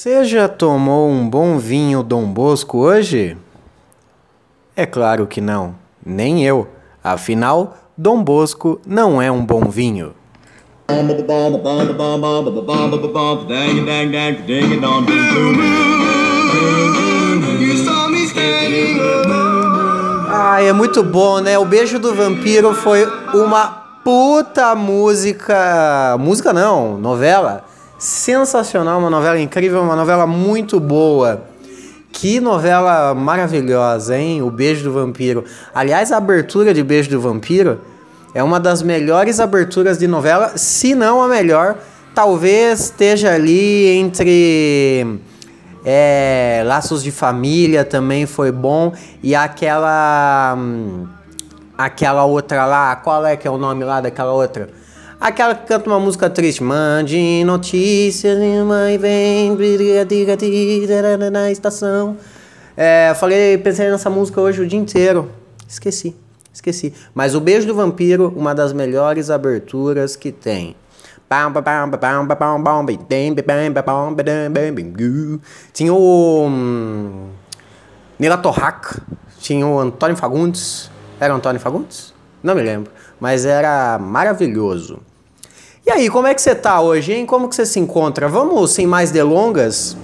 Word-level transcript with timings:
Você 0.00 0.24
já 0.24 0.48
tomou 0.48 1.10
um 1.10 1.28
bom 1.28 1.58
vinho 1.58 2.02
Dom 2.02 2.24
Bosco 2.24 2.78
hoje? 2.78 3.36
É 4.74 4.86
claro 4.86 5.26
que 5.26 5.42
não, 5.42 5.74
nem 6.02 6.42
eu. 6.42 6.66
Afinal, 7.04 7.76
Dom 7.98 8.24
Bosco 8.24 8.80
não 8.86 9.20
é 9.20 9.30
um 9.30 9.44
bom 9.44 9.66
vinho. 9.66 10.14
Ah, 20.30 20.62
é 20.62 20.72
muito 20.72 21.04
bom, 21.04 21.40
né? 21.40 21.58
O 21.58 21.66
Beijo 21.66 21.98
do 21.98 22.14
Vampiro 22.14 22.72
foi 22.72 23.06
uma 23.34 23.66
puta 24.02 24.74
música. 24.74 26.16
Música 26.18 26.54
não, 26.54 26.96
novela. 26.96 27.68
Sensacional, 28.00 28.98
uma 28.98 29.10
novela 29.10 29.38
incrível, 29.38 29.82
uma 29.82 29.94
novela 29.94 30.26
muito 30.26 30.80
boa. 30.80 31.42
Que 32.10 32.40
novela 32.40 33.14
maravilhosa, 33.14 34.16
hein? 34.16 34.40
O 34.40 34.50
Beijo 34.50 34.84
do 34.84 34.90
Vampiro. 34.90 35.44
Aliás, 35.74 36.10
a 36.10 36.16
abertura 36.16 36.72
de 36.72 36.82
Beijo 36.82 37.10
do 37.10 37.20
Vampiro 37.20 37.78
é 38.34 38.42
uma 38.42 38.58
das 38.58 38.80
melhores 38.80 39.38
aberturas 39.38 39.98
de 39.98 40.08
novela, 40.08 40.56
se 40.56 40.94
não 40.94 41.20
a 41.20 41.28
melhor. 41.28 41.76
Talvez 42.14 42.80
esteja 42.80 43.34
ali 43.34 43.88
entre 43.88 45.20
é, 45.84 46.62
Laços 46.64 47.02
de 47.02 47.10
Família 47.10 47.84
também 47.84 48.24
foi 48.24 48.50
bom. 48.50 48.94
E 49.22 49.34
aquela. 49.34 50.54
Hum, 50.56 51.06
aquela 51.76 52.24
outra 52.24 52.64
lá, 52.64 52.96
qual 52.96 53.26
é 53.26 53.36
que 53.36 53.46
é 53.46 53.50
o 53.50 53.58
nome 53.58 53.84
lá 53.84 54.00
daquela 54.00 54.32
outra? 54.32 54.79
Aquela 55.20 55.54
que 55.54 55.66
canta 55.66 55.86
uma 55.86 56.00
música 56.00 56.30
triste. 56.30 56.62
Mande 56.62 57.44
notícias, 57.44 58.38
mãe 58.64 58.96
vem, 58.96 59.54
na 61.30 61.50
estação. 61.50 62.16
É, 62.74 63.12
falei, 63.14 63.58
pensei 63.58 63.90
nessa 63.90 64.08
música 64.08 64.40
hoje 64.40 64.62
o 64.62 64.66
dia 64.66 64.78
inteiro. 64.78 65.30
Esqueci, 65.68 66.16
esqueci. 66.50 66.94
Mas 67.14 67.34
o 67.34 67.40
Beijo 67.40 67.66
do 67.66 67.74
Vampiro, 67.74 68.32
uma 68.34 68.54
das 68.54 68.72
melhores 68.72 69.28
aberturas 69.28 70.16
que 70.16 70.32
tem. 70.32 70.74
Tinha 75.74 75.92
o 75.92 76.46
hum, 76.46 77.28
Nila 78.18 78.38
Torraca, 78.38 79.02
tinha 79.38 79.66
o 79.66 79.78
Antônio 79.78 80.16
Fagundes. 80.16 80.90
Era 81.20 81.34
o 81.34 81.36
Antônio 81.36 81.60
Fagundes? 81.60 82.14
Não 82.42 82.54
me 82.54 82.62
lembro. 82.62 82.90
Mas 83.20 83.44
era 83.44 83.98
maravilhoso. 83.98 85.09
E 85.86 85.90
aí, 85.90 86.10
como 86.10 86.26
é 86.26 86.34
que 86.34 86.42
você 86.42 86.54
tá 86.54 86.80
hoje, 86.80 87.12
hein? 87.12 87.24
Como 87.24 87.48
que 87.48 87.54
você 87.54 87.64
se 87.64 87.80
encontra? 87.80 88.28
Vamos, 88.28 88.72
sem 88.72 88.86
mais 88.86 89.10
delongas? 89.10 89.96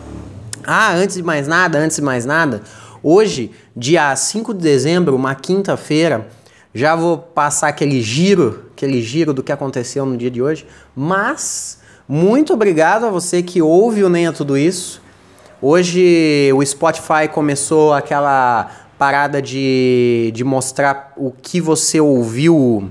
Ah, 0.67 0.95
antes 0.95 1.17
de 1.17 1.23
mais 1.23 1.47
nada, 1.47 1.79
antes 1.79 1.97
de 1.97 2.03
mais 2.03 2.25
nada, 2.25 2.63
hoje, 3.03 3.53
dia 3.77 4.17
5 4.17 4.55
de 4.55 4.61
dezembro, 4.61 5.15
uma 5.15 5.35
quinta-feira, 5.35 6.27
já 6.75 6.97
vou 6.97 7.19
passar 7.19 7.69
aquele 7.69 8.01
giro, 8.01 8.65
aquele 8.73 9.03
giro 9.03 9.35
do 9.35 9.43
que 9.43 9.53
aconteceu 9.53 10.07
no 10.07 10.17
dia 10.17 10.31
de 10.31 10.43
hoje, 10.43 10.67
mas 10.95 11.79
muito 12.09 12.55
obrigado 12.55 13.05
a 13.05 13.11
você 13.11 13.43
que 13.43 13.61
ouve 13.61 14.03
o 14.03 14.09
Nem 14.09 14.27
a 14.27 14.33
Tudo 14.33 14.57
Isso. 14.57 15.03
Hoje 15.61 16.51
o 16.55 16.65
Spotify 16.65 17.29
começou 17.33 17.93
aquela 17.93 18.71
parada 18.99 19.43
de, 19.43 20.33
de 20.35 20.43
mostrar 20.43 21.13
o 21.17 21.31
que 21.31 21.61
você 21.61 22.01
ouviu 22.01 22.91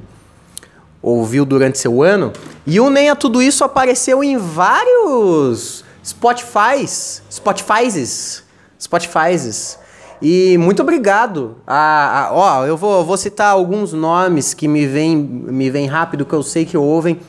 ouviu 1.06 1.46
durante 1.46 1.78
seu 1.78 2.02
ano. 2.02 2.34
E 2.66 2.80
o 2.80 2.90
Nem 2.90 3.10
a 3.10 3.16
Tudo 3.16 3.42
Isso 3.42 3.64
apareceu 3.64 4.24
em 4.24 4.38
vários 4.38 5.86
Spotifys, 6.04 7.22
Spotifys, 7.32 8.44
Spotifys. 8.82 9.80
E 10.20 10.58
muito 10.58 10.82
obrigado. 10.82 11.58
A, 11.68 12.22
a, 12.22 12.34
ó, 12.34 12.66
eu 12.66 12.76
vou, 12.76 13.06
vou 13.06 13.18
citar 13.18 13.52
alguns 13.52 13.94
nomes 13.94 14.54
que 14.54 14.68
me 14.68 14.88
vêm 14.88 15.16
me 15.16 15.70
vem 15.70 15.86
rápido, 15.86 16.26
que 16.26 16.34
eu 16.34 16.42
sei 16.42 16.66
que 16.66 16.78
ouvem. 16.78 17.20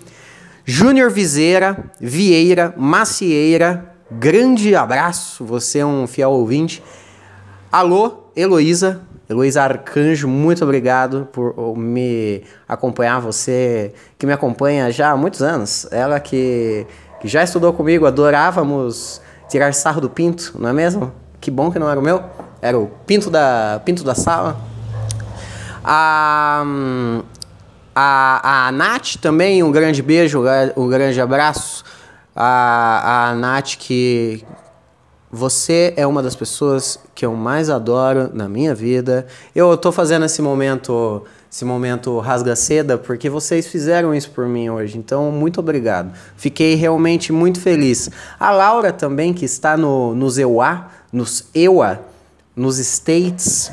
Júnior 0.65 1.10
Viseira, 1.10 1.92
Vieira, 2.00 2.75
Macieira, 2.76 3.94
grande 4.10 4.75
abraço, 4.75 5.44
você 5.44 5.81
é 5.81 5.86
um 5.86 6.06
fiel 6.06 6.31
ouvinte. 6.31 6.82
Alô, 7.70 8.31
Heloísa, 8.34 9.03
Heloísa 9.28 9.62
Arcanjo, 9.62 10.28
muito 10.28 10.62
obrigado 10.62 11.28
por 11.32 11.76
me 11.76 12.44
acompanhar, 12.69 13.20
você 13.20 13.92
que 14.16 14.25
me 14.25 14.32
acompanha 14.32 14.91
já 14.92 15.10
há 15.10 15.16
muitos 15.16 15.42
anos. 15.42 15.88
Ela 15.91 16.20
que, 16.20 16.87
que 17.20 17.26
já 17.26 17.42
estudou 17.42 17.72
comigo, 17.72 18.06
adorávamos 18.06 19.20
tirar 19.48 19.75
sarro 19.75 20.00
do 20.00 20.09
pinto, 20.09 20.54
não 20.59 20.69
é 20.69 20.72
mesmo? 20.72 21.12
Que 21.41 21.50
bom 21.50 21.70
que 21.72 21.78
não 21.78 21.91
era 21.91 21.98
o 21.98 22.03
meu, 22.03 22.22
era 22.62 22.78
o 22.78 22.86
pinto 23.06 23.28
da, 23.28 23.81
pinto 23.84 24.04
da 24.04 24.15
sala. 24.15 24.56
A, 25.84 26.65
a, 27.94 28.66
a 28.69 28.72
Nath 28.72 29.16
também, 29.20 29.62
um 29.62 29.72
grande 29.72 30.03
beijo, 30.03 30.42
um 30.76 30.88
grande 30.88 31.20
abraço. 31.20 31.84
A, 32.34 33.31
a 33.31 33.34
Nath 33.34 33.76
que, 33.76 34.44
você 35.36 35.92
é 35.97 36.06
uma 36.06 36.22
das 36.22 36.34
pessoas 36.34 36.98
que 37.14 37.24
eu 37.26 37.34
mais 37.34 37.69
adoro 37.69 38.30
na 38.32 38.48
minha 38.48 38.74
vida. 38.74 39.26
Eu 39.54 39.74
estou 39.74 39.92
fazendo 39.92 40.24
esse 40.24 40.41
momento, 40.41 41.22
esse 41.52 41.62
momento 41.62 42.19
rasga 42.19 42.56
seda 42.56 42.97
porque 42.97 43.28
vocês 43.28 43.66
fizeram 43.66 44.14
isso 44.14 44.30
por 44.30 44.47
mim 44.47 44.70
hoje. 44.70 44.97
Então, 44.97 45.30
muito 45.30 45.60
obrigado. 45.60 46.10
Fiquei 46.36 46.74
realmente 46.74 47.32
muito 47.32 47.60
feliz. 47.60 48.10
A 48.41 48.50
Laura 48.50 48.92
também 48.92 49.34
que 49.34 49.44
está 49.44 49.76
no 49.76 50.14
nos 50.14 50.38
EUA, 50.38 50.86
nos 51.12 51.44
EUA, 51.54 52.00
nos 52.56 52.78
States, 52.78 53.70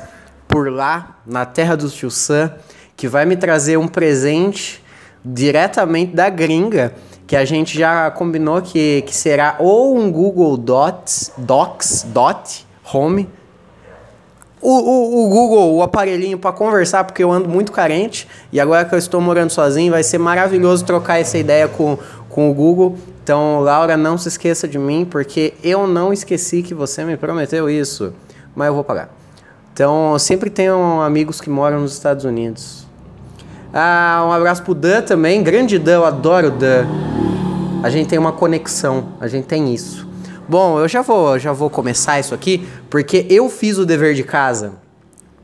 por 0.47 0.69
lá, 0.69 1.21
na 1.25 1.45
terra 1.45 1.77
do 1.77 1.89
Tio 1.89 2.11
Sam, 2.11 2.53
que 2.97 3.07
vai 3.07 3.25
me 3.25 3.37
trazer 3.37 3.77
um 3.77 3.87
presente 3.87 4.83
diretamente 5.23 6.13
da 6.13 6.29
gringa 6.29 6.93
que 7.33 7.37
a 7.37 7.45
gente 7.45 7.75
já 7.75 8.11
combinou 8.11 8.61
que, 8.61 9.01
que 9.07 9.15
será 9.15 9.55
ou 9.57 9.97
um 9.97 10.11
Google 10.11 10.55
Docs, 10.55 11.31
Docs, 11.35 12.05
Dot, 12.09 12.63
Home, 12.93 13.27
o, 14.61 14.69
o, 14.69 15.25
o 15.25 15.29
Google, 15.29 15.73
o 15.73 15.81
aparelhinho 15.81 16.37
para 16.37 16.51
conversar, 16.51 17.03
porque 17.03 17.23
eu 17.23 17.31
ando 17.31 17.49
muito 17.49 17.71
carente 17.71 18.27
e 18.51 18.59
agora 18.59 18.85
que 18.85 18.93
eu 18.93 18.99
estou 18.99 19.19
morando 19.19 19.49
sozinho, 19.49 19.93
vai 19.93 20.03
ser 20.03 20.19
maravilhoso 20.19 20.85
trocar 20.85 21.19
essa 21.19 21.35
ideia 21.35 21.67
com, 21.67 21.97
com 22.29 22.51
o 22.51 22.53
Google. 22.53 22.99
Então, 23.23 23.61
Laura, 23.61 23.97
não 23.97 24.15
se 24.15 24.27
esqueça 24.27 24.67
de 24.67 24.77
mim, 24.77 25.03
porque 25.03 25.55
eu 25.63 25.87
não 25.87 26.13
esqueci 26.13 26.61
que 26.61 26.75
você 26.75 27.03
me 27.03 27.17
prometeu 27.17 27.67
isso, 27.67 28.13
mas 28.55 28.67
eu 28.67 28.75
vou 28.75 28.83
pagar. 28.83 29.09
Então, 29.73 30.19
sempre 30.19 30.51
tenho 30.51 31.01
amigos 31.01 31.41
que 31.41 31.49
moram 31.49 31.79
nos 31.79 31.93
Estados 31.93 32.25
Unidos. 32.25 32.82
Ah, 33.75 34.23
um 34.27 34.31
abraço 34.31 34.61
pro 34.61 34.75
Dan 34.75 35.01
também, 35.01 35.41
grande 35.41 35.79
Dan, 35.79 35.93
eu 35.93 36.05
adoro 36.05 36.49
o 36.49 36.51
Dan. 36.51 36.85
A 37.81 37.89
gente 37.89 38.07
tem 38.07 38.19
uma 38.19 38.31
conexão, 38.31 39.13
a 39.19 39.27
gente 39.27 39.45
tem 39.45 39.73
isso. 39.73 40.07
Bom, 40.47 40.79
eu 40.79 40.87
já 40.87 41.01
vou, 41.01 41.39
já 41.39 41.51
vou 41.53 41.71
começar 41.71 42.19
isso 42.19 42.35
aqui, 42.35 42.67
porque 42.87 43.25
eu 43.31 43.49
fiz 43.49 43.79
o 43.79 43.85
dever 43.85 44.13
de 44.13 44.23
casa. 44.23 44.73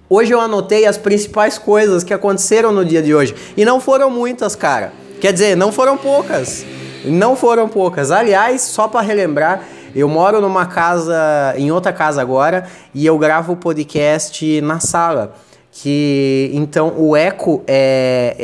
Hoje 0.08 0.32
eu 0.32 0.40
anotei 0.40 0.86
as 0.86 0.96
principais 0.96 1.58
coisas 1.58 2.04
que 2.04 2.14
aconteceram 2.14 2.72
no 2.72 2.86
dia 2.86 3.02
de 3.02 3.16
hoje. 3.16 3.34
E 3.58 3.66
não 3.66 3.80
foram 3.80 4.12
muitas, 4.12 4.56
cara. 4.56 4.94
Quer 5.20 5.34
dizer, 5.34 5.58
não 5.58 5.72
foram 5.72 5.98
poucas. 5.98 6.64
Não 7.04 7.36
foram 7.36 7.68
poucas. 7.68 8.12
Aliás, 8.12 8.62
só 8.62 8.88
para 8.88 9.02
relembrar, 9.02 9.64
eu 9.96 10.08
moro 10.08 10.40
numa 10.40 10.68
casa, 10.68 11.56
em 11.58 11.72
outra 11.72 11.92
casa 11.92 12.22
agora, 12.22 12.68
e 12.94 13.04
eu 13.08 13.18
gravo 13.18 13.54
o 13.54 13.58
podcast 13.58 14.62
na 14.62 14.80
sala 14.80 15.34
que 15.72 16.50
então 16.54 16.94
o 16.98 17.16
eco 17.16 17.64
é, 17.68 18.36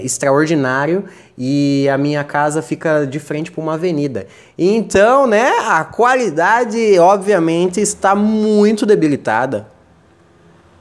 é 0.00 0.04
extraordinário 0.04 1.04
e 1.36 1.88
a 1.88 1.98
minha 1.98 2.24
casa 2.24 2.62
fica 2.62 3.06
de 3.06 3.18
frente 3.18 3.50
para 3.50 3.62
uma 3.62 3.74
avenida. 3.74 4.26
Então, 4.56 5.26
né, 5.26 5.50
a 5.66 5.84
qualidade 5.84 6.98
obviamente 6.98 7.80
está 7.80 8.14
muito 8.14 8.86
debilitada. 8.86 9.66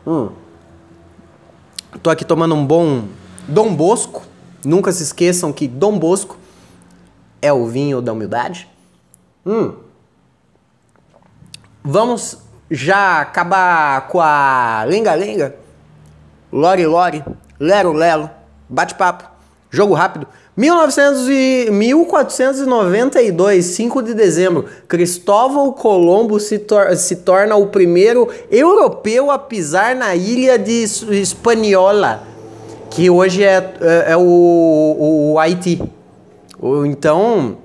Hum. 0.06 0.30
Tô 2.02 2.10
aqui 2.10 2.26
tomando 2.26 2.56
um 2.56 2.66
bom 2.66 3.04
Dom 3.48 3.74
Bosco. 3.76 4.24
Nunca 4.64 4.92
se 4.92 5.04
esqueçam 5.04 5.52
que 5.52 5.68
Dom 5.68 5.98
Bosco 5.98 6.38
é 7.42 7.52
o 7.52 7.66
vinho 7.66 8.02
da 8.02 8.14
humildade. 8.14 8.70
Hum. 9.46 9.74
Vamos 11.84 12.38
já 12.70 13.20
acabar 13.22 14.08
com 14.08 14.22
a 14.22 14.84
lenga-lenga? 14.88 15.61
Lore 16.52 16.86
Lore, 16.86 17.24
Lero 17.60 17.94
Lelo, 17.94 18.30
Bate-Papo, 18.68 19.26
Jogo 19.70 19.94
Rápido. 19.94 20.28
1900 20.56 21.30
e 21.30 21.70
1492, 21.72 23.66
5 23.66 24.02
de 24.04 24.14
dezembro, 24.14 24.66
Cristóvão 24.88 25.72
Colombo 25.72 26.40
se, 26.42 26.60
tor 26.60 26.96
se 26.98 27.18
torna 27.18 27.56
o 27.56 27.68
primeiro 27.68 28.28
europeu 28.52 29.32
a 29.32 29.40
pisar 29.40 29.96
na 29.96 30.14
ilha 30.14 30.60
de 30.60 30.84
Hispaniola, 30.84 32.24
que 32.90 33.10
hoje 33.10 33.44
é, 33.44 33.74
é, 33.80 34.12
é 34.12 34.18
o, 34.18 35.32
o, 35.34 35.40
Haiti. 35.40 35.82
Então, 36.86 37.58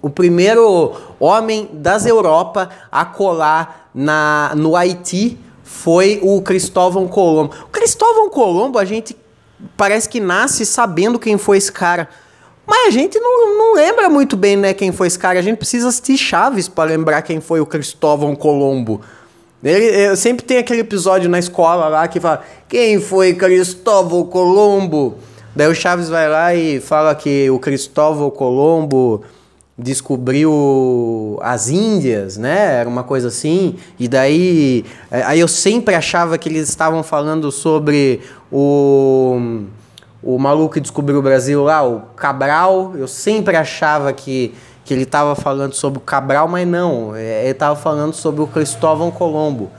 o 0.00 0.08
primeiro 0.08 0.94
homem 1.20 1.68
das 1.72 2.06
Europa 2.06 2.70
a 2.90 3.04
colar 3.04 3.90
na, 3.94 4.52
no 4.56 4.74
Haiti 4.74 5.38
foi 5.72 6.20
o 6.22 6.40
Cristóvão 6.42 7.08
Colombo. 7.08 7.54
O 7.64 7.68
Cristóvão 7.68 8.28
Colombo, 8.28 8.78
a 8.78 8.84
gente 8.84 9.16
parece 9.76 10.08
que 10.08 10.20
nasce 10.20 10.66
sabendo 10.66 11.18
quem 11.18 11.38
foi 11.38 11.56
esse 11.56 11.72
cara. 11.72 12.08
Mas 12.66 12.88
a 12.88 12.90
gente 12.90 13.18
não, 13.18 13.58
não 13.58 13.74
lembra 13.74 14.08
muito 14.08 14.36
bem, 14.36 14.56
né, 14.56 14.74
quem 14.74 14.92
foi 14.92 15.06
esse 15.06 15.18
cara. 15.18 15.38
A 15.38 15.42
gente 15.42 15.56
precisa 15.56 15.88
assistir 15.88 16.18
Chaves 16.18 16.68
para 16.68 16.90
lembrar 16.90 17.22
quem 17.22 17.40
foi 17.40 17.60
o 17.60 17.66
Cristóvão 17.66 18.36
Colombo. 18.36 19.00
Ele, 19.64 20.14
sempre 20.14 20.44
tem 20.44 20.58
aquele 20.58 20.80
episódio 20.80 21.28
na 21.28 21.38
escola 21.38 21.88
lá 21.88 22.06
que 22.06 22.20
fala: 22.20 22.44
Quem 22.68 23.00
foi 23.00 23.34
Cristóvão 23.34 24.24
Colombo? 24.24 25.16
Daí 25.56 25.68
o 25.68 25.74
Chaves 25.74 26.08
vai 26.08 26.28
lá 26.28 26.54
e 26.54 26.80
fala 26.80 27.14
que 27.14 27.50
o 27.50 27.58
Cristóvão 27.58 28.30
Colombo 28.30 29.22
descobriu 29.82 31.38
as 31.42 31.68
Índias, 31.68 32.36
né? 32.36 32.80
Era 32.80 32.88
uma 32.88 33.02
coisa 33.02 33.28
assim. 33.28 33.76
E 33.98 34.08
daí, 34.08 34.84
é, 35.10 35.22
aí 35.22 35.40
eu 35.40 35.48
sempre 35.48 35.94
achava 35.94 36.38
que 36.38 36.48
eles 36.48 36.68
estavam 36.68 37.02
falando 37.02 37.50
sobre 37.50 38.20
o 38.50 39.62
o 40.22 40.38
maluco 40.38 40.74
que 40.74 40.80
descobriu 40.80 41.18
o 41.18 41.22
Brasil 41.22 41.64
lá, 41.64 41.82
o 41.82 42.00
Cabral. 42.14 42.92
Eu 42.96 43.08
sempre 43.08 43.56
achava 43.56 44.12
que 44.12 44.54
que 44.84 44.92
ele 44.92 45.02
estava 45.02 45.34
falando 45.36 45.74
sobre 45.74 45.98
o 45.98 46.02
Cabral, 46.02 46.48
mas 46.48 46.66
não, 46.66 47.14
é, 47.14 47.42
ele 47.42 47.52
estava 47.52 47.76
falando 47.76 48.12
sobre 48.12 48.42
o 48.42 48.46
Cristóvão 48.46 49.10
Colombo. 49.10 49.70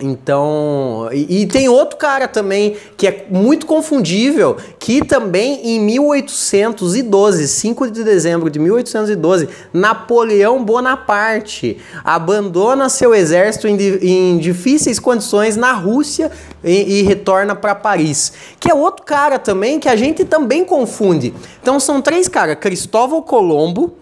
Então, 0.00 1.08
e, 1.12 1.42
e, 1.42 1.46
tem 1.46 1.68
outro 1.68 1.96
cara 1.96 2.28
também 2.28 2.76
que 2.96 3.06
é 3.06 3.26
muito 3.28 3.66
confundível, 3.66 4.56
que 4.78 5.04
também 5.04 5.60
em 5.66 5.80
1812, 5.80 7.48
5 7.48 7.90
de 7.90 8.04
dezembro 8.04 8.48
de 8.48 8.60
1812, 8.60 9.48
Napoleão 9.72 10.64
Bonaparte 10.64 11.78
abandona 12.04 12.88
seu 12.88 13.12
exército 13.12 13.66
em, 13.66 13.76
em 13.76 14.38
difíceis 14.38 15.00
condições 15.00 15.56
na 15.56 15.72
Rússia 15.72 16.30
e, 16.62 17.00
e 17.00 17.02
retorna 17.02 17.56
para 17.56 17.74
Paris. 17.74 18.32
Que 18.60 18.70
é 18.70 18.74
outro 18.74 19.04
cara 19.04 19.36
também 19.36 19.80
que 19.80 19.88
a 19.88 19.96
gente 19.96 20.24
também 20.24 20.64
confunde. 20.64 21.34
Então 21.60 21.80
são 21.80 22.00
três 22.00 22.28
caras: 22.28 22.56
Cristóvão 22.60 23.20
Colombo, 23.20 23.94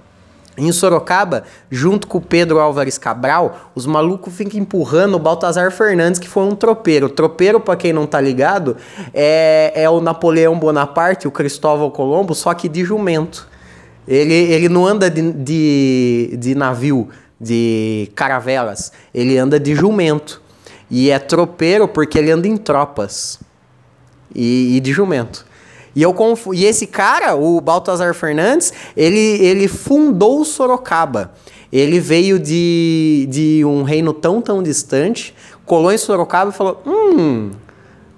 Em 0.59 0.71
Sorocaba, 0.71 1.43
junto 1.71 2.05
com 2.05 2.17
o 2.17 2.21
Pedro 2.21 2.59
Álvares 2.59 2.97
Cabral, 2.97 3.71
os 3.73 3.85
malucos 3.85 4.33
ficam 4.33 4.59
empurrando 4.59 5.15
o 5.15 5.19
Baltazar 5.19 5.71
Fernandes, 5.71 6.19
que 6.19 6.27
foi 6.27 6.43
um 6.43 6.55
tropeiro. 6.55 7.09
tropeiro, 7.09 7.59
para 7.59 7.77
quem 7.77 7.93
não 7.93 8.05
tá 8.05 8.19
ligado, 8.19 8.75
é, 9.13 9.71
é 9.73 9.89
o 9.89 10.01
Napoleão 10.01 10.59
Bonaparte, 10.59 11.27
o 11.27 11.31
Cristóvão 11.31 11.89
Colombo, 11.89 12.35
só 12.35 12.53
que 12.53 12.67
de 12.67 12.83
jumento. 12.83 13.47
Ele, 14.07 14.33
ele 14.33 14.67
não 14.67 14.85
anda 14.85 15.09
de, 15.09 15.31
de, 15.31 16.35
de 16.37 16.55
navio, 16.55 17.07
de 17.39 18.11
caravelas, 18.15 18.91
ele 19.13 19.37
anda 19.37 19.59
de 19.59 19.73
jumento. 19.75 20.41
E 20.91 21.11
é 21.11 21.19
tropeiro 21.19 21.87
porque 21.87 22.17
ele 22.17 22.31
anda 22.31 22.47
em 22.47 22.57
tropas. 22.57 23.39
E, 24.33 24.75
e 24.75 24.79
de 24.79 24.91
jumento. 24.91 25.45
E, 25.99 26.01
eu 26.01 26.13
conf... 26.13 26.47
e 26.53 26.63
esse 26.63 26.87
cara, 26.87 27.35
o 27.35 27.59
Baltazar 27.59 28.13
Fernandes, 28.13 28.71
ele, 28.95 29.19
ele 29.19 29.67
fundou 29.67 30.45
Sorocaba. 30.45 31.33
Ele 31.73 31.99
veio 31.99 32.39
de, 32.39 33.27
de 33.29 33.65
um 33.65 33.83
reino 33.83 34.13
tão, 34.13 34.41
tão 34.41 34.63
distante, 34.63 35.35
colou 35.65 35.91
em 35.91 35.97
Sorocaba 35.97 36.51
e 36.51 36.53
falou: 36.53 36.81
Hum, 36.87 37.51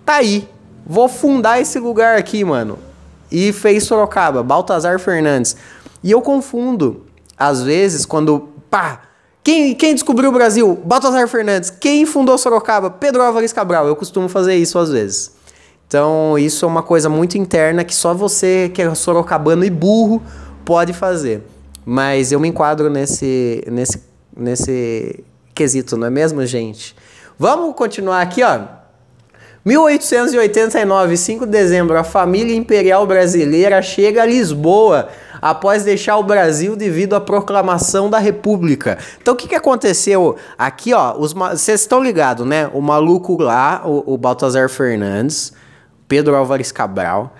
tá 0.06 0.18
aí, 0.18 0.48
vou 0.86 1.10
fundar 1.10 1.60
esse 1.60 1.80
lugar 1.80 2.20
aqui, 2.20 2.44
mano. 2.44 2.78
E 3.32 3.52
fez 3.52 3.86
Sorocaba, 3.86 4.44
Baltazar 4.44 5.00
Fernandes. 5.00 5.56
E 6.04 6.12
eu 6.12 6.22
confundo, 6.22 7.08
às 7.36 7.64
vezes, 7.64 8.06
quando. 8.06 8.48
pá! 8.70 9.02
Quem, 9.44 9.74
quem 9.74 9.96
descobriu 9.96 10.30
o 10.30 10.34
Brasil? 10.34 10.80
Baltazar 10.86 11.28
Fernandes. 11.28 11.72
Quem 11.72 12.06
fundou 12.06 12.38
Sorocaba? 12.38 12.92
Pedro 12.92 13.24
Álvares 13.24 13.52
Cabral. 13.52 13.88
Eu 13.88 13.96
costumo 13.96 14.30
fazer 14.30 14.54
isso 14.54 14.78
às 14.78 14.92
vezes. 14.92 15.41
Então, 15.92 16.40
isso 16.40 16.64
é 16.64 16.68
uma 16.70 16.82
coisa 16.82 17.10
muito 17.10 17.38
interna 17.38 17.84
que 17.84 17.94
só 17.94 18.14
você, 18.14 18.72
que 18.74 18.82
é 18.82 18.96
sorocabano 18.96 19.66
e 19.66 19.70
burro, 19.70 20.24
pode 20.64 20.94
fazer. 20.94 21.44
Mas 21.84 22.32
eu 22.32 22.40
me 22.40 22.48
enquadro 22.48 22.90
nesse, 22.90 23.62
nesse, 23.70 24.02
nesse 24.34 25.22
quesito, 25.54 25.98
não 25.98 26.08
é 26.08 26.10
mesmo, 26.10 26.46
gente? 26.46 26.96
Vamos 27.38 27.76
continuar 27.76 28.22
aqui, 28.22 28.42
ó. 28.42 28.60
1889, 29.66 31.18
5 31.18 31.46
de 31.46 31.52
dezembro, 31.52 31.98
a 31.98 32.06
família 32.06 32.56
imperial 32.56 33.06
brasileira 33.06 33.82
chega 33.82 34.22
a 34.22 34.26
Lisboa 34.26 35.10
após 35.42 35.84
deixar 35.84 36.16
o 36.16 36.24
Brasil 36.24 36.78
devido 36.78 37.18
à 37.18 37.20
proclamação 37.20 38.10
da 38.10 38.18
República. 38.18 38.98
Então 39.22 39.34
o 39.34 39.38
que, 39.38 39.50
que 39.50 39.56
aconteceu 39.56 40.38
aqui, 40.58 40.94
ó? 40.94 41.18
Vocês 41.18 41.82
estão 41.82 42.02
ligados, 42.02 42.48
né? 42.48 42.70
O 42.74 42.80
maluco 42.80 43.42
lá, 43.42 43.82
o, 43.86 44.14
o 44.14 44.18
Baltazar 44.18 44.70
Fernandes, 44.70 45.52
Pedro 46.12 46.36
Álvares 46.36 46.74
Cabral. 46.74 47.34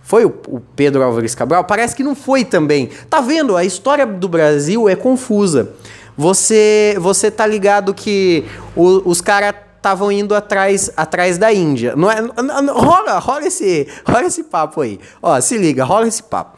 Foi 0.00 0.24
o, 0.24 0.32
o, 0.48 0.58
Pedro 0.58 1.02
Álvares 1.02 1.34
Cabral? 1.34 1.62
Parece 1.64 1.94
que 1.94 2.02
não 2.02 2.14
foi 2.14 2.42
também. 2.42 2.88
Tá 3.10 3.20
vendo? 3.20 3.54
A 3.54 3.66
história 3.66 4.06
do 4.06 4.26
Brasil 4.30 4.88
é 4.88 4.96
confusa. 4.96 5.72
Você 6.16 6.96
você 6.98 7.30
tá 7.30 7.46
ligado 7.46 7.92
que 7.92 8.46
o, 8.74 9.10
os 9.10 9.20
caras 9.20 9.54
estavam 9.76 10.10
indo 10.10 10.34
atrás 10.34 10.90
atrás 10.96 11.36
da 11.36 11.52
Índia. 11.52 11.94
Não 11.94 12.10
é, 12.10 12.22
não, 12.22 12.74
rola, 12.74 13.18
rola 13.18 13.46
esse, 13.46 13.86
rola 14.06 14.24
esse 14.24 14.44
papo 14.44 14.80
aí. 14.80 14.98
Ó, 15.22 15.38
se 15.38 15.58
liga, 15.58 15.84
rola 15.84 16.08
esse 16.08 16.22
papo. 16.22 16.56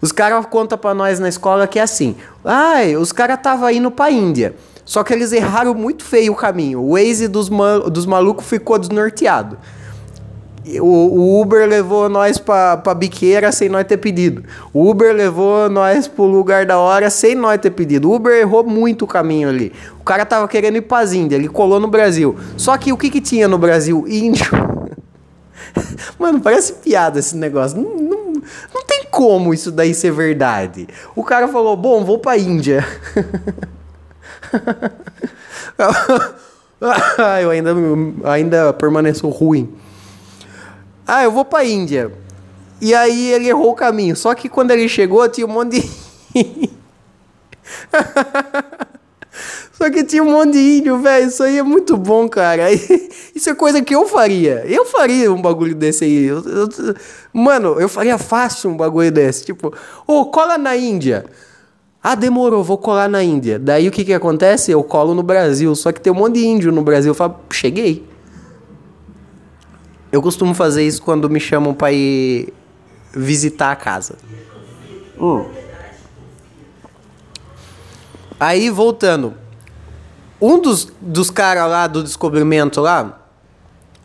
Os 0.00 0.12
caras 0.12 0.46
contam 0.46 0.78
para 0.78 0.94
nós 0.94 1.18
na 1.18 1.28
escola 1.28 1.66
que 1.66 1.80
é 1.80 1.82
assim: 1.82 2.14
"Ai, 2.44 2.94
os 2.94 3.10
caras 3.10 3.38
estavam 3.38 3.68
indo 3.70 3.90
para 3.90 4.08
Índia". 4.08 4.54
Só 4.84 5.02
que 5.02 5.12
eles 5.12 5.32
erraram 5.32 5.74
muito 5.74 6.04
feio 6.04 6.32
o 6.32 6.36
caminho. 6.36 6.80
O 6.80 6.92
Waze 6.92 7.26
dos, 7.26 7.50
dos 7.90 8.06
malucos 8.06 8.46
ficou 8.46 8.78
desnorteado. 8.78 9.58
O, 10.80 10.84
o 10.84 11.40
Uber 11.40 11.66
levou 11.68 12.08
nós 12.08 12.36
pra, 12.38 12.76
pra 12.76 12.94
biqueira 12.94 13.50
sem 13.52 13.68
nós 13.68 13.86
ter 13.86 13.96
pedido. 13.96 14.44
O 14.72 14.90
Uber 14.90 15.14
levou 15.14 15.70
nós 15.70 16.06
pro 16.06 16.24
lugar 16.24 16.66
da 16.66 16.78
hora 16.78 17.08
sem 17.10 17.34
nós 17.34 17.60
ter 17.60 17.70
pedido. 17.70 18.10
O 18.10 18.14
Uber 18.14 18.34
errou 18.34 18.64
muito 18.64 19.04
o 19.04 19.08
caminho 19.08 19.48
ali. 19.48 19.72
O 20.00 20.04
cara 20.04 20.26
tava 20.26 20.46
querendo 20.48 20.76
ir 20.76 20.82
pras 20.82 21.12
Índias, 21.12 21.40
ele 21.40 21.48
colou 21.48 21.80
no 21.80 21.88
Brasil. 21.88 22.36
Só 22.56 22.76
que 22.76 22.92
o 22.92 22.96
que 22.96 23.08
que 23.10 23.20
tinha 23.20 23.48
no 23.48 23.56
Brasil? 23.56 24.04
Índio. 24.08 24.50
Mano, 26.18 26.40
parece 26.40 26.74
piada 26.74 27.18
esse 27.18 27.36
negócio. 27.36 27.80
Não, 27.80 27.96
não, 27.96 28.32
não 28.74 28.84
tem 28.86 29.04
como 29.10 29.54
isso 29.54 29.70
daí 29.70 29.94
ser 29.94 30.10
verdade. 30.10 30.88
O 31.14 31.22
cara 31.24 31.48
falou, 31.48 31.76
bom, 31.76 32.04
vou 32.04 32.18
pra 32.18 32.36
Índia. 32.36 32.86
eu 37.42 37.50
ainda, 37.50 37.74
ainda 38.24 38.72
permaneço 38.72 39.28
ruim. 39.28 39.72
Ah, 41.08 41.24
eu 41.24 41.32
vou 41.32 41.44
pra 41.44 41.64
Índia. 41.64 42.12
E 42.82 42.94
aí 42.94 43.32
ele 43.32 43.48
errou 43.48 43.70
o 43.70 43.74
caminho. 43.74 44.14
Só 44.14 44.34
que 44.34 44.46
quando 44.46 44.70
ele 44.70 44.86
chegou, 44.88 45.26
tinha 45.28 45.46
um 45.46 45.50
monte 45.50 45.80
de. 45.80 45.90
Só 49.72 49.88
que 49.90 50.04
tinha 50.04 50.22
um 50.22 50.32
monte 50.32 50.52
de 50.52 50.78
índio, 50.78 50.98
velho. 50.98 51.28
Isso 51.28 51.42
aí 51.42 51.56
é 51.56 51.62
muito 51.62 51.96
bom, 51.96 52.28
cara. 52.28 52.70
Isso 53.34 53.48
é 53.48 53.54
coisa 53.54 53.80
que 53.80 53.94
eu 53.94 54.06
faria. 54.06 54.64
Eu 54.66 54.84
faria 54.84 55.32
um 55.32 55.40
bagulho 55.40 55.74
desse 55.74 56.04
aí. 56.04 56.24
Eu, 56.24 56.42
eu, 56.44 56.68
mano, 57.32 57.80
eu 57.80 57.88
faria 57.88 58.18
fácil 58.18 58.70
um 58.70 58.76
bagulho 58.76 59.12
desse. 59.12 59.44
Tipo, 59.46 59.68
ô, 60.06 60.20
oh, 60.20 60.26
cola 60.26 60.58
na 60.58 60.76
Índia. 60.76 61.24
Ah, 62.02 62.14
demorou, 62.14 62.64
vou 62.64 62.78
colar 62.78 63.08
na 63.08 63.22
Índia. 63.22 63.58
Daí 63.58 63.86
o 63.88 63.90
que 63.90 64.04
que 64.04 64.12
acontece? 64.12 64.70
Eu 64.70 64.82
colo 64.82 65.14
no 65.14 65.22
Brasil. 65.22 65.74
Só 65.74 65.92
que 65.92 66.00
tem 66.00 66.12
um 66.12 66.16
monte 66.16 66.34
de 66.34 66.46
índio 66.46 66.72
no 66.72 66.82
Brasil. 66.82 67.10
Eu 67.10 67.14
falo, 67.14 67.38
cheguei. 67.50 68.07
Eu 70.10 70.22
costumo 70.22 70.54
fazer 70.54 70.86
isso 70.86 71.02
quando 71.02 71.28
me 71.28 71.38
chamam 71.38 71.74
pra 71.74 71.92
ir 71.92 72.52
visitar 73.12 73.72
a 73.72 73.76
casa. 73.76 74.16
Hum. 75.20 75.44
Aí, 78.40 78.70
voltando. 78.70 79.34
Um 80.40 80.60
dos, 80.60 80.88
dos 81.00 81.30
caras 81.30 81.68
lá 81.68 81.86
do 81.86 82.02
descobrimento 82.02 82.80
lá, 82.80 83.20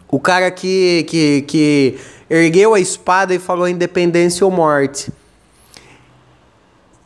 o 0.09 0.19
cara 0.19 0.49
que, 0.49 1.05
que, 1.07 1.41
que 1.43 1.99
ergueu 2.29 2.73
a 2.73 2.79
espada 2.79 3.33
e 3.33 3.39
falou 3.39 3.67
independência 3.67 4.43
ou 4.43 4.51
morte. 4.51 5.11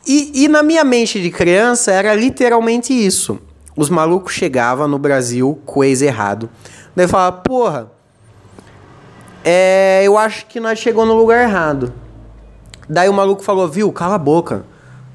E, 0.06 0.44
e 0.44 0.48
na 0.48 0.62
minha 0.62 0.82
mente 0.84 1.20
de 1.20 1.30
criança 1.30 1.92
era 1.92 2.14
literalmente 2.14 2.94
isso. 2.94 3.38
Os 3.76 3.90
malucos 3.90 4.32
chegavam 4.32 4.88
no 4.88 4.98
Brasil, 4.98 5.60
coisa 5.66 6.06
errado. 6.06 6.48
Daí 6.96 7.06
falava, 7.06 7.36
porra, 7.36 7.92
é, 9.50 10.02
eu 10.04 10.18
acho 10.18 10.44
que 10.44 10.60
nós 10.60 10.78
chegou 10.78 11.06
no 11.06 11.14
lugar 11.14 11.42
errado. 11.42 11.90
Daí 12.86 13.08
o 13.08 13.14
maluco 13.14 13.42
falou, 13.42 13.66
viu, 13.66 13.90
cala 13.90 14.16
a 14.16 14.18
boca, 14.18 14.62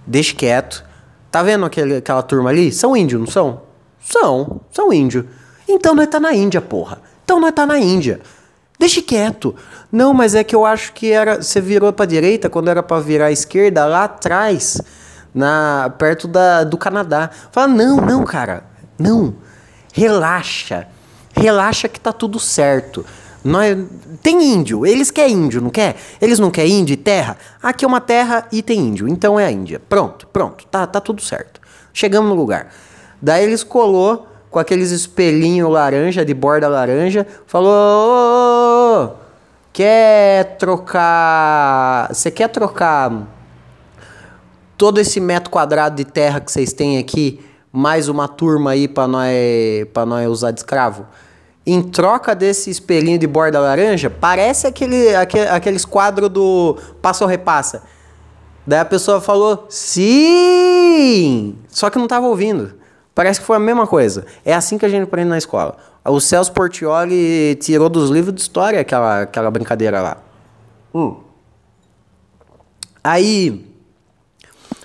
deixa 0.07 0.35
quieto. 0.35 0.83
Tá 1.29 1.43
vendo 1.43 1.63
aquele, 1.65 1.97
aquela 1.97 2.23
turma 2.23 2.49
ali? 2.49 2.71
São 2.71 2.97
índios, 2.97 3.21
não 3.21 3.27
são? 3.27 3.61
São, 3.99 4.61
são 4.71 4.91
índios. 4.91 5.25
Então 5.69 5.93
nós 5.93 6.07
tá 6.07 6.19
na 6.19 6.33
Índia, 6.33 6.59
porra. 6.61 6.99
Então 7.23 7.39
nós 7.39 7.51
tá 7.51 7.63
na 7.67 7.77
Índia. 7.77 8.21
Deixe 8.79 9.03
quieto. 9.03 9.55
Não, 9.91 10.15
mas 10.15 10.33
é 10.33 10.43
que 10.43 10.55
eu 10.55 10.65
acho 10.65 10.93
que 10.93 11.11
era. 11.11 11.39
Você 11.39 11.61
virou 11.61 11.93
pra 11.93 12.07
direita 12.07 12.49
quando 12.49 12.69
era 12.69 12.81
pra 12.81 12.99
virar 12.99 13.27
à 13.27 13.31
esquerda, 13.31 13.85
lá 13.85 14.05
atrás, 14.05 14.81
na 15.33 15.93
perto 15.99 16.27
da, 16.27 16.63
do 16.63 16.75
Canadá. 16.75 17.29
Fala, 17.51 17.67
não, 17.67 17.97
não, 17.97 18.23
cara. 18.23 18.63
Não. 18.97 19.35
Relaxa. 19.93 20.87
Relaxa 21.35 21.87
que 21.87 21.99
tá 21.99 22.11
tudo 22.11 22.39
certo. 22.39 23.05
Nós, 23.43 23.77
tem 24.21 24.41
índio, 24.41 24.85
eles 24.85 25.11
querem 25.11 25.33
índio, 25.33 25.61
não 25.61 25.69
quer? 25.69 25.97
Eles 26.21 26.39
não 26.39 26.49
querem 26.49 26.79
índio 26.79 26.93
e 26.93 26.97
terra? 26.97 27.37
Aqui 27.61 27.83
é 27.83 27.87
uma 27.87 27.99
terra 27.99 28.47
e 28.51 28.61
tem 28.61 28.79
índio, 28.79 29.07
então 29.07 29.37
é 29.39 29.45
a 29.45 29.51
Índia. 29.51 29.79
Pronto, 29.79 30.27
pronto, 30.27 30.65
tá, 30.67 30.87
tá 30.87 31.01
tudo 31.01 31.21
certo. 31.21 31.59
Chegamos 31.93 32.29
no 32.29 32.35
lugar. 32.35 32.69
Daí 33.21 33.43
eles 33.43 33.63
colou 33.63 34.27
com 34.49 34.59
aqueles 34.59 34.91
espelhinhos 34.91 35.69
laranja, 35.69 36.23
de 36.23 36.33
borda 36.33 36.69
laranja, 36.69 37.27
falou: 37.45 37.73
oh, 37.73 39.09
quer 39.73 40.57
trocar. 40.57 42.13
Você 42.13 42.31
quer 42.31 42.47
trocar 42.47 43.27
todo 44.77 44.99
esse 44.99 45.19
metro 45.19 45.49
quadrado 45.49 45.95
de 45.95 46.05
terra 46.05 46.39
que 46.39 46.51
vocês 46.51 46.71
têm 46.71 46.97
aqui, 46.97 47.43
mais 47.71 48.07
uma 48.07 48.27
turma 48.27 48.71
aí 48.71 48.87
para 48.87 49.07
nós, 49.07 49.33
pra 49.93 50.05
nós 50.05 50.29
usar 50.29 50.51
de 50.51 50.59
escravo? 50.61 51.05
Em 51.65 51.81
troca 51.81 52.35
desse 52.35 52.69
espelhinho 52.69 53.17
de 53.17 53.25
borda 53.25 53.59
laranja, 53.59 54.09
parece 54.09 54.67
aquele, 54.67 55.15
aquele 55.15 55.47
aqueles 55.47 55.85
quadros 55.85 56.29
do 56.29 56.77
Passa 57.01 57.23
ou 57.23 57.29
Repassa. 57.29 57.83
Daí 58.65 58.79
a 58.79 58.85
pessoa 58.85 59.19
falou, 59.19 59.65
sim! 59.69 61.55
Só 61.67 61.89
que 61.89 61.97
não 61.97 62.05
estava 62.05 62.27
ouvindo. 62.27 62.73
Parece 63.13 63.39
que 63.39 63.45
foi 63.45 63.57
a 63.57 63.59
mesma 63.59 63.85
coisa. 63.85 64.25
É 64.43 64.53
assim 64.53 64.77
que 64.77 64.85
a 64.85 64.89
gente 64.89 65.03
aprende 65.03 65.29
na 65.29 65.37
escola. 65.37 65.77
O 66.05 66.19
Celso 66.19 66.51
Portioli 66.51 67.55
tirou 67.61 67.89
dos 67.89 68.09
livros 68.09 68.33
de 68.33 68.41
história 68.41 68.79
aquela, 68.79 69.21
aquela 69.21 69.51
brincadeira 69.51 70.01
lá. 70.01 70.17
Hum. 70.93 71.17
Aí. 73.03 73.69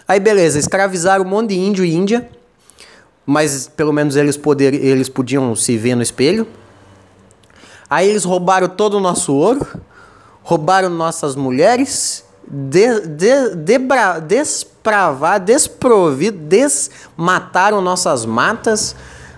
Aí, 0.06 0.20
beleza, 0.20 0.58
escravizaram 0.58 1.24
um 1.24 1.28
monte 1.28 1.50
de 1.50 1.58
índio 1.58 1.84
e 1.84 1.94
índia. 1.94 2.28
Mas 3.24 3.68
pelo 3.68 3.92
menos 3.92 4.16
eles, 4.16 4.36
poder, 4.36 4.74
eles 4.74 5.08
podiam 5.08 5.54
se 5.54 5.76
ver 5.76 5.94
no 5.94 6.02
espelho. 6.02 6.46
Aí 7.90 8.08
eles 8.08 8.24
roubaram 8.24 8.68
todo 8.68 8.98
o 8.98 9.00
nosso 9.00 9.34
ouro, 9.34 9.66
roubaram 10.42 10.90
nossas 10.90 11.34
mulheres, 11.34 12.24
de, 12.46 13.00
de, 13.06 13.54
debra, 13.56 14.18
despravar, 14.20 15.40
desprovido, 15.40 16.38
desmataram 16.38 17.80
nossas 17.80 18.24
matas. 18.24 18.94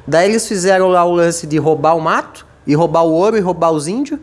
Daí 0.06 0.28
eles 0.28 0.46
fizeram 0.46 0.88
lá 0.88 1.04
o 1.04 1.12
lance 1.12 1.46
de 1.46 1.58
roubar 1.58 1.96
o 1.96 2.00
mato, 2.00 2.46
e 2.66 2.74
roubar 2.74 3.02
o 3.02 3.12
ouro, 3.12 3.36
e 3.36 3.40
roubar 3.40 3.70
os 3.70 3.88
índios. 3.88 4.20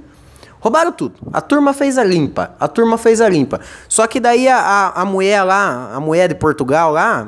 Roubaram 0.60 0.92
tudo. 0.92 1.16
A 1.32 1.40
turma 1.40 1.74
fez 1.74 1.98
a 1.98 2.04
limpa. 2.04 2.52
A 2.60 2.68
turma 2.68 2.98
fez 2.98 3.22
a 3.22 3.30
limpa. 3.30 3.62
Só 3.88 4.08
que 4.08 4.20
daí 4.20 4.48
a, 4.48 4.58
a, 4.58 5.02
a 5.02 5.06
mulher 5.06 5.44
lá, 5.44 5.92
a 5.94 6.00
mulher 6.00 6.28
de 6.30 6.36
Portugal 6.36 6.92
lá, 6.92 7.28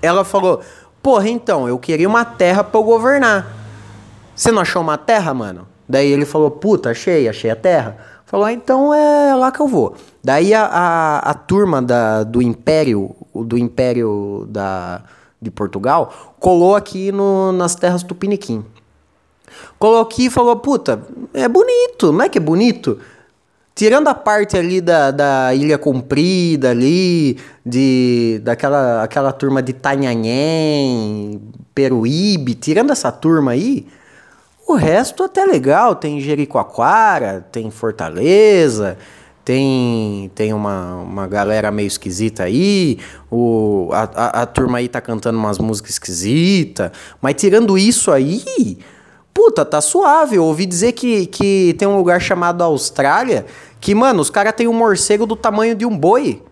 ela 0.00 0.24
falou: 0.24 0.60
Porra, 1.02 1.28
então, 1.28 1.68
eu 1.68 1.78
queria 1.78 2.08
uma 2.08 2.24
terra 2.24 2.64
para 2.64 2.80
eu 2.80 2.84
governar. 2.84 3.46
Você 4.34 4.50
não 4.50 4.62
achou 4.62 4.80
uma 4.80 4.96
terra, 4.96 5.34
mano? 5.34 5.71
Daí 5.88 6.10
ele 6.10 6.24
falou, 6.24 6.50
puta, 6.50 6.90
achei, 6.90 7.28
achei 7.28 7.50
a 7.50 7.56
terra. 7.56 7.96
Falou, 8.24 8.46
ah, 8.46 8.52
então 8.52 8.94
é 8.94 9.34
lá 9.34 9.52
que 9.52 9.60
eu 9.60 9.68
vou. 9.68 9.94
Daí 10.24 10.54
a, 10.54 10.64
a, 10.64 11.18
a 11.18 11.34
turma 11.34 11.82
da, 11.82 12.22
do 12.22 12.40
Império, 12.40 13.14
do 13.34 13.58
Império 13.58 14.46
da, 14.48 15.02
de 15.40 15.50
Portugal, 15.50 16.34
colou 16.40 16.74
aqui 16.74 17.12
no, 17.12 17.52
nas 17.52 17.74
terras 17.74 18.02
Tupiniquim. 18.02 18.64
Colou 19.78 20.00
aqui 20.00 20.26
e 20.26 20.30
falou, 20.30 20.56
puta, 20.56 21.02
é 21.34 21.46
bonito, 21.46 22.12
não 22.12 22.22
é 22.24 22.28
que 22.28 22.38
é 22.38 22.40
bonito? 22.40 22.98
Tirando 23.74 24.08
a 24.08 24.14
parte 24.14 24.56
ali 24.56 24.80
da, 24.80 25.10
da 25.10 25.54
Ilha 25.54 25.76
Comprida 25.76 26.70
ali, 26.70 27.38
de, 27.64 28.40
daquela 28.42 29.02
aquela 29.02 29.32
turma 29.32 29.62
de 29.62 29.72
Tanhanhém, 29.72 31.40
Peruíbe, 31.74 32.54
tirando 32.54 32.92
essa 32.92 33.10
turma 33.10 33.52
aí, 33.52 33.86
o 34.66 34.74
resto 34.74 35.24
até 35.24 35.44
legal, 35.44 35.94
tem 35.94 36.20
Jericoacoara, 36.20 37.46
tem 37.52 37.70
Fortaleza, 37.70 38.96
tem 39.44 40.30
tem 40.34 40.52
uma, 40.52 40.96
uma 40.96 41.26
galera 41.26 41.70
meio 41.70 41.86
esquisita 41.86 42.44
aí, 42.44 42.98
o, 43.30 43.90
a, 43.92 44.02
a, 44.14 44.42
a 44.42 44.46
turma 44.46 44.78
aí 44.78 44.88
tá 44.88 45.00
cantando 45.00 45.38
umas 45.38 45.58
músicas 45.58 45.92
esquisitas, 45.92 46.90
mas 47.20 47.34
tirando 47.34 47.76
isso 47.76 48.10
aí, 48.12 48.78
puta, 49.34 49.64
tá 49.64 49.80
suave. 49.80 50.36
Eu 50.36 50.44
ouvi 50.44 50.66
dizer 50.66 50.92
que, 50.92 51.26
que 51.26 51.74
tem 51.78 51.88
um 51.88 51.96
lugar 51.96 52.20
chamado 52.20 52.62
Austrália, 52.62 53.46
que, 53.80 53.94
mano, 53.94 54.20
os 54.20 54.30
caras 54.30 54.54
têm 54.54 54.68
um 54.68 54.72
morcego 54.72 55.26
do 55.26 55.36
tamanho 55.36 55.74
de 55.74 55.84
um 55.84 55.96
boi. 55.96 56.42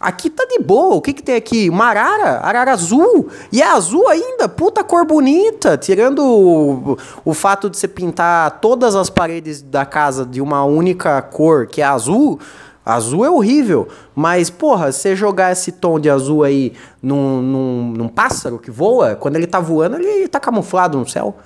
Aqui 0.00 0.30
tá 0.30 0.44
de 0.44 0.60
boa. 0.60 0.94
O 0.94 1.02
que 1.02 1.12
que 1.12 1.22
tem 1.22 1.34
aqui? 1.34 1.68
Uma 1.68 1.86
arara, 1.86 2.38
arara 2.38 2.72
azul. 2.72 3.28
E 3.50 3.60
é 3.60 3.66
azul 3.66 4.08
ainda, 4.08 4.48
puta 4.48 4.84
cor 4.84 5.04
bonita. 5.04 5.76
Tirando 5.76 6.24
o, 6.24 6.98
o 7.24 7.34
fato 7.34 7.68
de 7.68 7.76
você 7.76 7.88
pintar 7.88 8.60
todas 8.60 8.94
as 8.94 9.10
paredes 9.10 9.60
da 9.60 9.84
casa 9.84 10.24
de 10.24 10.40
uma 10.40 10.64
única 10.64 11.20
cor, 11.20 11.66
que 11.66 11.82
é 11.82 11.84
azul, 11.84 12.38
azul 12.86 13.24
é 13.24 13.30
horrível. 13.30 13.88
Mas, 14.14 14.48
porra, 14.48 14.92
você 14.92 15.16
jogar 15.16 15.50
esse 15.50 15.72
tom 15.72 15.98
de 15.98 16.08
azul 16.08 16.44
aí 16.44 16.74
num, 17.02 17.42
num, 17.42 17.92
num 17.96 18.08
pássaro 18.08 18.56
que 18.56 18.70
voa, 18.70 19.16
quando 19.16 19.34
ele 19.34 19.48
tá 19.48 19.58
voando, 19.58 19.96
ele 19.96 20.28
tá 20.28 20.38
camuflado 20.38 20.96
no 20.96 21.08
céu. 21.08 21.36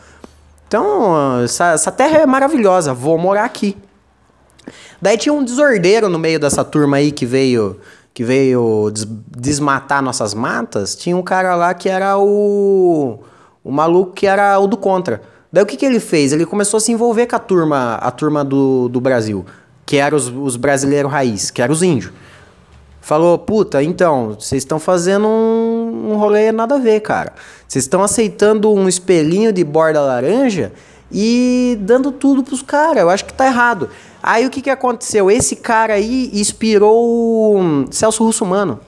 Então, 0.69 1.43
essa, 1.43 1.73
essa 1.73 1.91
terra 1.91 2.19
é 2.19 2.27
maravilhosa. 2.27 2.93
Vou 2.93 3.17
morar 3.17 3.45
aqui. 3.45 3.79
Daí 5.01 5.17
tinha 5.17 5.33
um 5.33 5.43
desordeiro 5.43 6.09
no 6.09 6.19
meio 6.19 6.39
dessa 6.39 6.63
turma 6.63 6.99
aí 6.99 7.11
que 7.11 7.27
veio 7.27 7.81
que 8.15 8.25
veio 8.25 8.91
des 8.93 9.07
desmatar 9.37 10.03
nossas 10.03 10.35
matas, 10.35 10.95
tinha 10.95 11.17
um 11.17 11.23
cara 11.23 11.55
lá 11.55 11.75
que 11.75 11.89
era 11.89 12.19
o. 12.19 13.19
O 13.65 13.71
maluco 13.71 14.13
que 14.13 14.27
era 14.27 14.59
o 14.59 14.67
do 14.67 14.77
contra. 14.77 15.23
Daí 15.53 15.63
o 15.63 15.67
que, 15.67 15.77
que 15.77 15.87
ele 15.87 16.01
fez? 16.01 16.33
Ele 16.33 16.45
começou 16.45 16.79
a 16.79 16.81
se 16.81 16.91
envolver 16.91 17.27
com 17.27 17.37
a 17.37 17.39
turma, 17.39 17.95
a 17.95 18.11
turma 18.11 18.45
do, 18.45 18.89
do 18.89 19.01
Brasil, 19.01 19.47
que 19.87 19.99
eram 19.99 20.17
os, 20.17 20.29
os 20.29 20.57
brasileiros 20.57 21.13
raiz, 21.13 21.51
que 21.51 21.63
eram 21.63 21.73
os 21.73 21.83
índios. 21.83 22.13
Falou, 23.01 23.37
puta, 23.39 23.83
então, 23.83 24.37
vocês 24.39 24.63
estão 24.63 24.79
fazendo 24.79 25.27
um, 25.27 26.13
um 26.13 26.17
rolê 26.17 26.51
nada 26.53 26.77
a 26.77 26.79
ver, 26.79 27.01
cara. 27.01 27.33
Vocês 27.69 27.85
estão 27.85 28.03
aceitando 28.03 28.73
um 28.73 28.89
espelhinho 28.89 29.53
de 29.53 29.63
borda 29.63 30.01
laranja 30.01 30.73
e 31.11 31.77
dando 31.81 32.11
tudo 32.11 32.43
pros 32.43 32.63
caras. 32.63 33.03
Eu 33.03 33.11
acho 33.11 33.25
que 33.25 33.35
tá 33.35 33.47
errado. 33.47 33.91
Aí 34.23 34.47
o 34.47 34.51
que, 34.51 34.63
que 34.63 34.71
aconteceu? 34.71 35.31
Esse 35.31 35.57
cara 35.57 35.95
aí 35.95 36.31
inspirou 36.33 37.59
o 37.59 37.87
Celso 37.91 38.23
Russomano, 38.25 38.79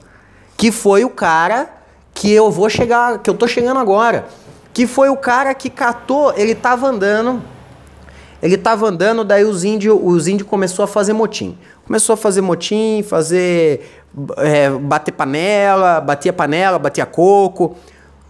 que 0.55 0.71
foi 0.71 1.03
o 1.03 1.09
cara 1.09 1.69
que 2.13 2.31
eu 2.31 2.49
vou 2.49 2.69
chegar, 2.69 3.19
que 3.19 3.29
eu 3.29 3.33
tô 3.33 3.47
chegando 3.47 3.79
agora. 3.79 4.27
Que 4.73 4.87
foi 4.87 5.09
o 5.09 5.17
cara 5.17 5.53
que 5.53 5.69
catou, 5.69 6.33
ele 6.37 6.55
tava 6.55 6.87
andando, 6.87 7.41
ele 8.41 8.57
tava 8.57 8.87
andando, 8.87 9.23
daí 9.23 9.43
os 9.43 9.63
índios, 9.63 9.99
os 10.01 10.27
índios 10.27 10.47
começou 10.47 10.83
a 10.83 10.87
fazer 10.87 11.13
motim. 11.13 11.57
Começou 11.85 12.13
a 12.13 12.17
fazer 12.17 12.41
motim, 12.41 13.03
fazer 13.07 14.03
é, 14.37 14.69
bater 14.69 15.11
panela, 15.11 15.99
batia 15.99 16.31
panela, 16.31 16.79
batia 16.79 17.05
coco, 17.05 17.75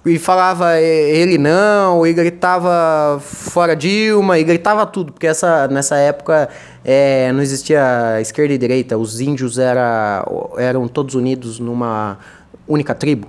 e 0.05 0.19
falava 0.19 0.79
ele 0.79 1.37
não, 1.37 2.05
e 2.05 2.13
gritava 2.13 3.19
fora 3.19 3.75
Dilma, 3.75 4.37
e 4.37 4.43
gritava 4.43 4.85
tudo, 4.85 5.11
porque 5.11 5.25
essa, 5.25 5.67
nessa 5.67 5.95
época 5.95 6.47
é, 6.83 7.31
não 7.31 7.41
existia 7.41 8.21
esquerda 8.21 8.53
e 8.53 8.57
direita, 8.57 8.97
os 8.97 9.19
índios 9.19 9.57
era, 9.57 10.23
eram 10.57 10.87
todos 10.87 11.15
unidos 11.15 11.59
numa 11.59 12.19
única 12.67 12.93
tribo, 12.93 13.27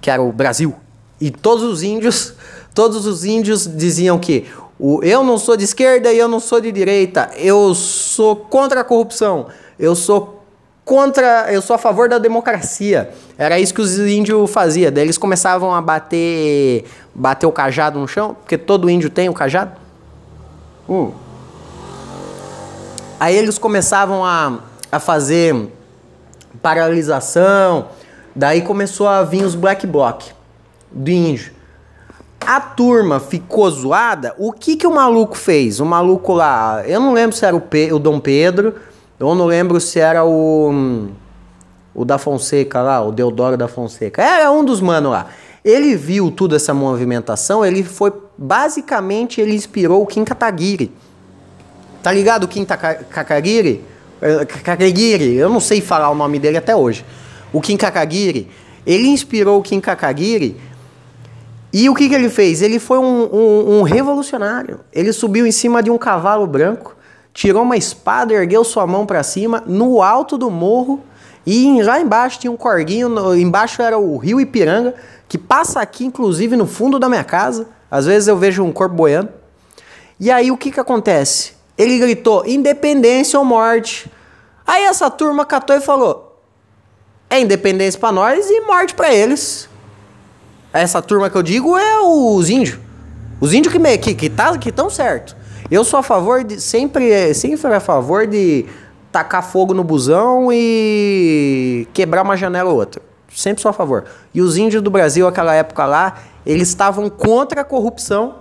que 0.00 0.08
era 0.08 0.22
o 0.22 0.32
Brasil. 0.32 0.74
E 1.20 1.30
todos 1.30 1.64
os 1.64 1.82
índios, 1.82 2.34
todos 2.72 3.06
os 3.06 3.24
índios 3.24 3.66
diziam 3.66 4.16
que 4.18 4.46
o, 4.78 5.02
eu 5.02 5.24
não 5.24 5.36
sou 5.36 5.56
de 5.56 5.64
esquerda 5.64 6.12
e 6.12 6.18
eu 6.18 6.28
não 6.28 6.38
sou 6.38 6.60
de 6.60 6.70
direita, 6.70 7.30
eu 7.36 7.74
sou 7.74 8.36
contra 8.36 8.82
a 8.82 8.84
corrupção, 8.84 9.48
eu 9.78 9.96
sou 9.96 10.43
contra, 10.84 11.52
eu 11.52 11.62
sou 11.62 11.74
a 11.74 11.78
favor 11.78 12.08
da 12.08 12.18
democracia. 12.18 13.10
Era 13.38 13.58
isso 13.58 13.72
que 13.72 13.80
os 13.80 13.98
índios 13.98 14.50
faziam. 14.50 14.92
Daí 14.92 15.04
eles 15.04 15.18
começavam 15.18 15.74
a 15.74 15.80
bater, 15.80 16.84
bater 17.14 17.46
o 17.46 17.52
cajado 17.52 17.98
no 17.98 18.06
chão, 18.06 18.34
porque 18.34 18.58
todo 18.58 18.90
índio 18.90 19.08
tem 19.08 19.28
o 19.28 19.34
cajado. 19.34 19.72
Hum. 20.88 21.12
Aí 23.18 23.34
eles 23.34 23.56
começavam 23.56 24.24
a, 24.24 24.58
a 24.92 25.00
fazer 25.00 25.72
paralisação. 26.60 27.88
Daí 28.36 28.62
começou 28.62 29.08
a 29.08 29.22
vir 29.22 29.44
os 29.44 29.54
black 29.54 29.86
bloc 29.86 30.24
do 30.90 31.10
índio. 31.10 31.52
A 32.46 32.60
turma 32.60 33.20
ficou 33.20 33.70
zoada. 33.70 34.34
O 34.36 34.52
que 34.52 34.76
que 34.76 34.86
o 34.86 34.94
maluco 34.94 35.34
fez? 35.34 35.80
O 35.80 35.86
maluco 35.86 36.34
lá, 36.34 36.82
eu 36.86 37.00
não 37.00 37.14
lembro 37.14 37.34
se 37.34 37.46
era 37.46 37.56
o, 37.56 37.60
Pe 37.60 37.90
o 37.90 37.98
Dom 37.98 38.20
Pedro 38.20 38.74
eu 39.30 39.34
não 39.34 39.46
lembro 39.46 39.80
se 39.80 39.98
era 39.98 40.24
o. 40.24 41.08
O 41.94 42.04
da 42.04 42.18
Fonseca 42.18 42.82
lá, 42.82 43.00
o 43.00 43.12
Deodoro 43.12 43.56
da 43.56 43.68
Fonseca. 43.68 44.20
Era 44.20 44.50
um 44.50 44.64
dos 44.64 44.80
manos 44.80 45.12
lá. 45.12 45.28
Ele 45.64 45.94
viu 45.94 46.30
toda 46.30 46.56
essa 46.56 46.74
movimentação, 46.74 47.64
ele 47.64 47.84
foi. 47.84 48.12
Basicamente, 48.36 49.40
ele 49.40 49.54
inspirou 49.54 50.02
o 50.02 50.06
Kim 50.06 50.24
Kataguiri. 50.24 50.92
Tá 52.02 52.12
ligado 52.12 52.44
o 52.44 52.48
Kim 52.48 52.64
Kataguiri? 52.64 53.84
Kakagiri, 54.64 55.34
eu 55.34 55.48
não 55.50 55.60
sei 55.60 55.80
falar 55.80 56.10
o 56.10 56.14
nome 56.14 56.38
dele 56.38 56.56
até 56.56 56.74
hoje. 56.74 57.04
O 57.52 57.60
Kim 57.60 57.76
Kakagiri, 57.76 58.48
ele 58.86 59.08
inspirou 59.08 59.58
o 59.58 59.62
Kim 59.62 59.80
Kakagiri 59.80 60.56
e 61.72 61.90
o 61.90 61.94
que, 61.94 62.08
que 62.08 62.14
ele 62.14 62.30
fez? 62.30 62.62
Ele 62.62 62.78
foi 62.78 62.98
um, 62.98 63.28
um, 63.32 63.78
um 63.78 63.82
revolucionário. 63.82 64.80
Ele 64.92 65.12
subiu 65.12 65.46
em 65.46 65.52
cima 65.52 65.82
de 65.82 65.90
um 65.90 65.98
cavalo 65.98 66.46
branco 66.46 66.96
tirou 67.34 67.64
uma 67.64 67.76
espada, 67.76 68.32
ergueu 68.32 68.62
sua 68.62 68.86
mão 68.86 69.04
para 69.04 69.22
cima, 69.24 69.62
no 69.66 70.00
alto 70.00 70.38
do 70.38 70.50
morro, 70.50 71.02
e 71.44 71.82
lá 71.82 72.00
embaixo 72.00 72.38
tinha 72.38 72.50
um 72.50 72.56
corguinho, 72.56 73.34
embaixo 73.34 73.82
era 73.82 73.98
o 73.98 74.16
rio 74.16 74.40
Ipiranga, 74.40 74.94
que 75.28 75.36
passa 75.36 75.80
aqui, 75.80 76.06
inclusive, 76.06 76.56
no 76.56 76.64
fundo 76.64 76.98
da 76.98 77.08
minha 77.08 77.24
casa. 77.24 77.66
Às 77.90 78.06
vezes 78.06 78.28
eu 78.28 78.36
vejo 78.38 78.62
um 78.62 78.72
corpo 78.72 78.94
boiando. 78.94 79.28
E 80.18 80.30
aí 80.30 80.50
o 80.50 80.56
que 80.56 80.70
que 80.70 80.80
acontece? 80.80 81.52
Ele 81.76 81.98
gritou: 81.98 82.46
independência 82.46 83.38
ou 83.38 83.44
morte. 83.44 84.10
Aí 84.66 84.84
essa 84.84 85.10
turma 85.10 85.44
catou 85.44 85.76
e 85.76 85.80
falou: 85.80 86.40
é 87.28 87.40
independência 87.40 87.98
para 87.98 88.12
nós 88.12 88.48
e 88.48 88.60
morte 88.60 88.94
para 88.94 89.12
eles. 89.12 89.68
Essa 90.72 91.02
turma 91.02 91.28
que 91.28 91.36
eu 91.36 91.42
digo 91.42 91.76
é 91.76 92.00
os 92.00 92.48
índios. 92.48 92.78
Os 93.40 93.52
índios 93.52 93.72
que, 93.72 93.78
me, 93.78 93.98
que, 93.98 94.14
que, 94.14 94.30
tá, 94.30 94.56
que 94.56 94.72
tão 94.72 94.88
certo. 94.88 95.36
Eu 95.70 95.84
sou 95.84 96.00
a 96.00 96.02
favor 96.02 96.44
de. 96.44 96.60
Sempre, 96.60 97.32
sempre 97.34 97.72
a 97.72 97.80
favor 97.80 98.26
de 98.26 98.66
tacar 99.10 99.42
fogo 99.42 99.72
no 99.72 99.84
busão 99.84 100.48
e 100.52 101.86
quebrar 101.92 102.22
uma 102.22 102.36
janela 102.36 102.70
ou 102.70 102.76
outra. 102.76 103.00
Sempre 103.34 103.62
sou 103.62 103.70
a 103.70 103.72
favor. 103.72 104.04
E 104.32 104.40
os 104.40 104.56
índios 104.56 104.82
do 104.82 104.90
Brasil, 104.90 105.26
aquela 105.26 105.54
época 105.54 105.86
lá, 105.86 106.18
eles 106.44 106.68
estavam 106.68 107.08
contra 107.08 107.62
a 107.62 107.64
corrupção 107.64 108.36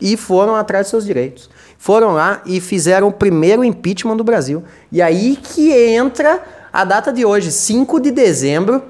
e 0.00 0.16
foram 0.16 0.56
atrás 0.56 0.84
dos 0.86 0.90
seus 0.90 1.04
direitos. 1.04 1.48
Foram 1.78 2.12
lá 2.12 2.42
e 2.46 2.60
fizeram 2.60 3.08
o 3.08 3.12
primeiro 3.12 3.62
impeachment 3.62 4.16
do 4.16 4.24
Brasil. 4.24 4.64
E 4.90 5.00
aí 5.00 5.36
que 5.36 5.72
entra 5.72 6.42
a 6.72 6.84
data 6.84 7.12
de 7.12 7.24
hoje, 7.24 7.52
5 7.52 8.00
de 8.00 8.10
dezembro 8.10 8.82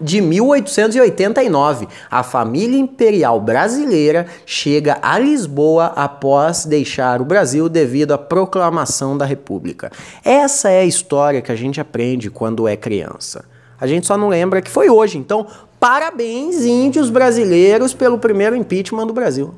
de 0.00 0.20
1889. 0.20 1.88
A 2.10 2.22
família 2.22 2.78
imperial 2.78 3.40
brasileira 3.40 4.26
chega 4.44 4.98
a 5.02 5.18
Lisboa 5.18 5.92
após 5.96 6.64
deixar 6.64 7.20
o 7.20 7.24
Brasil 7.24 7.68
devido 7.68 8.12
à 8.12 8.18
proclamação 8.18 9.16
da 9.16 9.24
República. 9.24 9.90
Essa 10.24 10.70
é 10.70 10.80
a 10.80 10.84
história 10.84 11.42
que 11.42 11.52
a 11.52 11.56
gente 11.56 11.80
aprende 11.80 12.30
quando 12.30 12.66
é 12.68 12.76
criança. 12.76 13.44
A 13.80 13.86
gente 13.86 14.06
só 14.06 14.16
não 14.16 14.28
lembra 14.28 14.62
que 14.62 14.70
foi 14.70 14.88
hoje. 14.88 15.18
Então, 15.18 15.46
parabéns, 15.80 16.64
índios 16.64 17.10
brasileiros, 17.10 17.92
pelo 17.92 18.18
primeiro 18.18 18.54
impeachment 18.54 19.06
do 19.06 19.12
Brasil. 19.12 19.52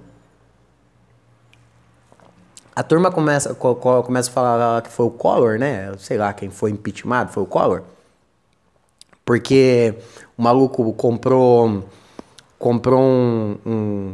A 2.74 2.82
turma 2.82 3.12
começa, 3.12 3.54
começa 3.54 4.30
a 4.30 4.32
falar 4.32 4.82
que 4.82 4.88
foi 4.88 5.06
o 5.06 5.10
Collor, 5.10 5.58
né? 5.58 5.92
Sei 5.98 6.16
lá 6.18 6.32
quem 6.32 6.50
foi 6.50 6.70
impeachmentado, 6.70 7.32
foi 7.32 7.42
o 7.42 7.46
Collor. 7.46 7.82
Porque 9.24 9.94
o 10.36 10.42
maluco 10.42 10.92
comprou 10.94 11.84
comprou 12.58 13.00
um, 13.00 13.56
um, 13.66 14.12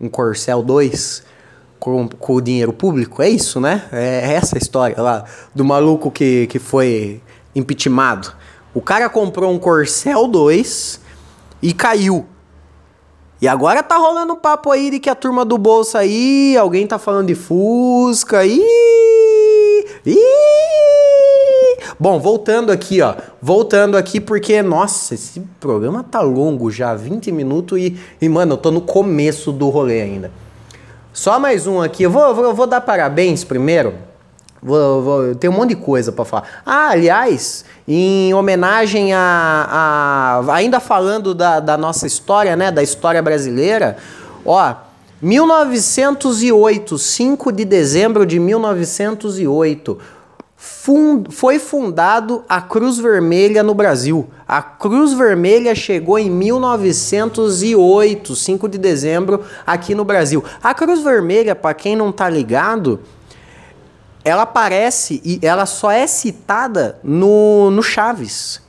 um 0.00 0.08
Corcel 0.08 0.62
2 0.62 1.22
com, 1.78 2.08
com 2.08 2.34
o 2.34 2.40
dinheiro 2.40 2.72
público, 2.72 3.22
é 3.22 3.28
isso, 3.28 3.60
né? 3.60 3.88
É 3.92 4.32
essa 4.32 4.56
a 4.56 4.58
história 4.58 5.00
lá 5.00 5.24
do 5.54 5.64
maluco 5.64 6.10
que, 6.10 6.46
que 6.46 6.58
foi 6.58 7.20
impeachmentado. 7.54 8.32
O 8.74 8.80
cara 8.80 9.08
comprou 9.08 9.52
um 9.52 9.58
Corcel 9.58 10.26
2 10.26 11.00
e 11.62 11.72
caiu. 11.72 12.26
E 13.40 13.46
agora 13.46 13.82
tá 13.82 13.96
rolando 13.96 14.32
um 14.32 14.36
papo 14.36 14.70
aí 14.72 14.90
de 14.90 14.98
que 14.98 15.08
a 15.08 15.14
turma 15.14 15.44
do 15.44 15.56
bolso 15.56 15.96
aí, 15.96 16.56
alguém 16.56 16.86
tá 16.86 16.98
falando 16.98 17.28
de 17.28 17.34
Fusca. 17.34 18.44
Ih! 18.44 18.60
Ih! 20.04 20.37
Bom, 22.00 22.20
voltando 22.20 22.70
aqui, 22.70 23.02
ó. 23.02 23.14
Voltando 23.42 23.96
aqui 23.96 24.20
porque, 24.20 24.62
nossa, 24.62 25.14
esse 25.14 25.40
programa 25.58 26.04
tá 26.04 26.20
longo 26.20 26.70
já, 26.70 26.94
20 26.94 27.32
minutos 27.32 27.76
e, 27.76 27.98
e 28.20 28.28
mano, 28.28 28.52
eu 28.52 28.56
tô 28.56 28.70
no 28.70 28.80
começo 28.80 29.50
do 29.50 29.68
rolê 29.68 30.00
ainda. 30.02 30.30
Só 31.12 31.40
mais 31.40 31.66
um 31.66 31.80
aqui. 31.82 32.04
Eu 32.04 32.10
vou, 32.10 32.32
vou, 32.32 32.54
vou 32.54 32.66
dar 32.68 32.80
parabéns 32.82 33.42
primeiro. 33.42 33.94
Vou, 34.62 35.02
vou, 35.02 35.34
tem 35.34 35.50
um 35.50 35.52
monte 35.52 35.70
de 35.70 35.76
coisa 35.76 36.12
para 36.12 36.24
falar. 36.24 36.44
Ah, 36.64 36.90
aliás, 36.90 37.64
em 37.86 38.32
homenagem 38.32 39.12
a. 39.12 40.40
a 40.48 40.54
ainda 40.54 40.78
falando 40.78 41.34
da, 41.34 41.58
da 41.58 41.76
nossa 41.76 42.06
história, 42.06 42.54
né? 42.54 42.70
Da 42.70 42.82
história 42.82 43.20
brasileira, 43.20 43.96
ó. 44.44 44.74
1908, 45.20 46.96
5 46.96 47.50
de 47.50 47.64
dezembro 47.64 48.24
de 48.24 48.38
1908 48.38 49.98
fund, 50.58 51.28
foi 51.30 51.60
fundado 51.60 52.44
a 52.48 52.60
Cruz 52.60 52.98
Vermelha 52.98 53.62
no 53.62 53.74
Brasil. 53.74 54.28
A 54.46 54.60
Cruz 54.60 55.12
Vermelha 55.12 55.72
chegou 55.72 56.18
em 56.18 56.28
1908, 56.28 58.34
5 58.34 58.68
de 58.68 58.76
dezembro, 58.76 59.44
aqui 59.64 59.94
no 59.94 60.04
Brasil. 60.04 60.44
A 60.60 60.74
Cruz 60.74 61.00
Vermelha, 61.00 61.54
para 61.54 61.72
quem 61.74 61.94
não 61.94 62.10
tá 62.10 62.28
ligado, 62.28 62.98
ela 64.24 64.42
aparece 64.42 65.22
e 65.24 65.38
ela 65.46 65.64
só 65.64 65.92
é 65.92 66.08
citada 66.08 66.98
no, 67.04 67.70
no 67.70 67.82
Chaves. 67.82 68.60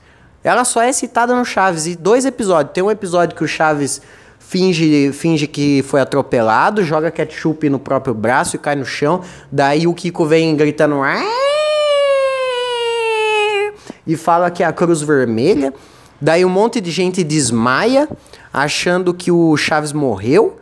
Ela 0.43 0.63
só 0.63 0.83
é 0.83 0.91
citada 0.91 1.35
no 1.35 1.43
Chaves. 1.43 1.87
E 1.87 1.95
dois 1.95 2.23
episódios. 2.23 2.73
Tem 2.73 2.83
um 2.83 2.91
episódio 2.91 3.35
que 3.35 3.43
o 3.43 3.47
Chaves 3.47 3.99
finge, 4.37 5.11
finge 5.11 5.47
que 5.47 5.83
foi 5.83 5.99
atropelado, 5.99 6.83
joga 6.83 7.09
ketchup 7.09 7.67
no 7.67 7.79
próprio 7.79 8.13
braço 8.13 8.55
e 8.55 8.59
cai 8.59 8.75
no 8.75 8.85
chão. 8.85 9.21
Daí 9.51 9.87
o 9.87 9.93
Kiko 9.93 10.25
vem 10.25 10.55
gritando. 10.55 11.01
Aaah! 11.01 11.48
E 14.09 14.17
fala 14.17 14.49
que 14.49 14.63
é 14.63 14.65
a 14.65 14.73
Cruz 14.73 15.03
Vermelha. 15.03 15.71
Daí 16.19 16.43
um 16.43 16.49
monte 16.49 16.81
de 16.81 16.89
gente 16.89 17.23
desmaia, 17.23 18.09
achando 18.51 19.13
que 19.13 19.31
o 19.31 19.55
Chaves 19.55 19.93
morreu. 19.93 20.57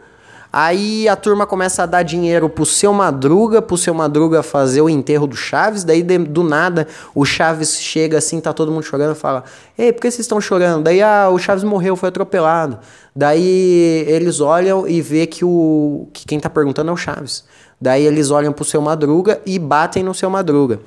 Aí 0.52 1.08
a 1.08 1.16
turma 1.16 1.48
começa 1.48 1.84
a 1.84 1.86
dar 1.86 2.04
dinheiro 2.04 2.50
pro 2.50 2.66
seu 2.66 2.92
Madruga, 2.92 3.62
pro 3.62 3.78
seu 3.78 3.94
Madruga 3.94 4.44
fazer 4.44 4.82
o 4.82 4.90
enterro 4.90 5.28
do 5.28 5.36
Chaves. 5.36 5.86
Daí 5.86 6.04
de, 6.04 6.18
do 6.18 6.44
nada 6.44 6.90
o 7.16 7.24
Chaves 7.24 7.80
chega 7.80 8.18
assim, 8.18 8.42
tá 8.42 8.52
todo 8.52 8.70
mundo 8.70 8.84
chorando 8.84 9.16
fala: 9.16 9.46
Ei, 9.78 9.94
por 9.94 10.02
que 10.02 10.12
vocês 10.12 10.22
estão 10.22 10.42
chorando? 10.42 10.84
Daí 10.84 11.02
ah, 11.02 11.30
o 11.32 11.40
Chaves 11.40 11.64
morreu, 11.64 11.96
foi 11.96 12.10
atropelado. 12.10 12.80
Daí 13.16 14.04
eles 14.08 14.42
olham 14.42 14.86
e 14.86 15.02
vê 15.02 15.26
que, 15.26 15.46
o, 15.46 16.10
que 16.12 16.26
quem 16.26 16.40
tá 16.40 16.50
perguntando 16.50 16.90
é 16.90 16.94
o 16.94 16.98
Chaves. 16.98 17.46
Daí 17.80 18.06
eles 18.06 18.30
olham 18.30 18.52
pro 18.52 18.66
seu 18.66 18.82
Madruga 18.82 19.40
e 19.46 19.58
batem 19.58 20.04
no 20.04 20.14
seu 20.14 20.30
Madruga. 20.30 20.80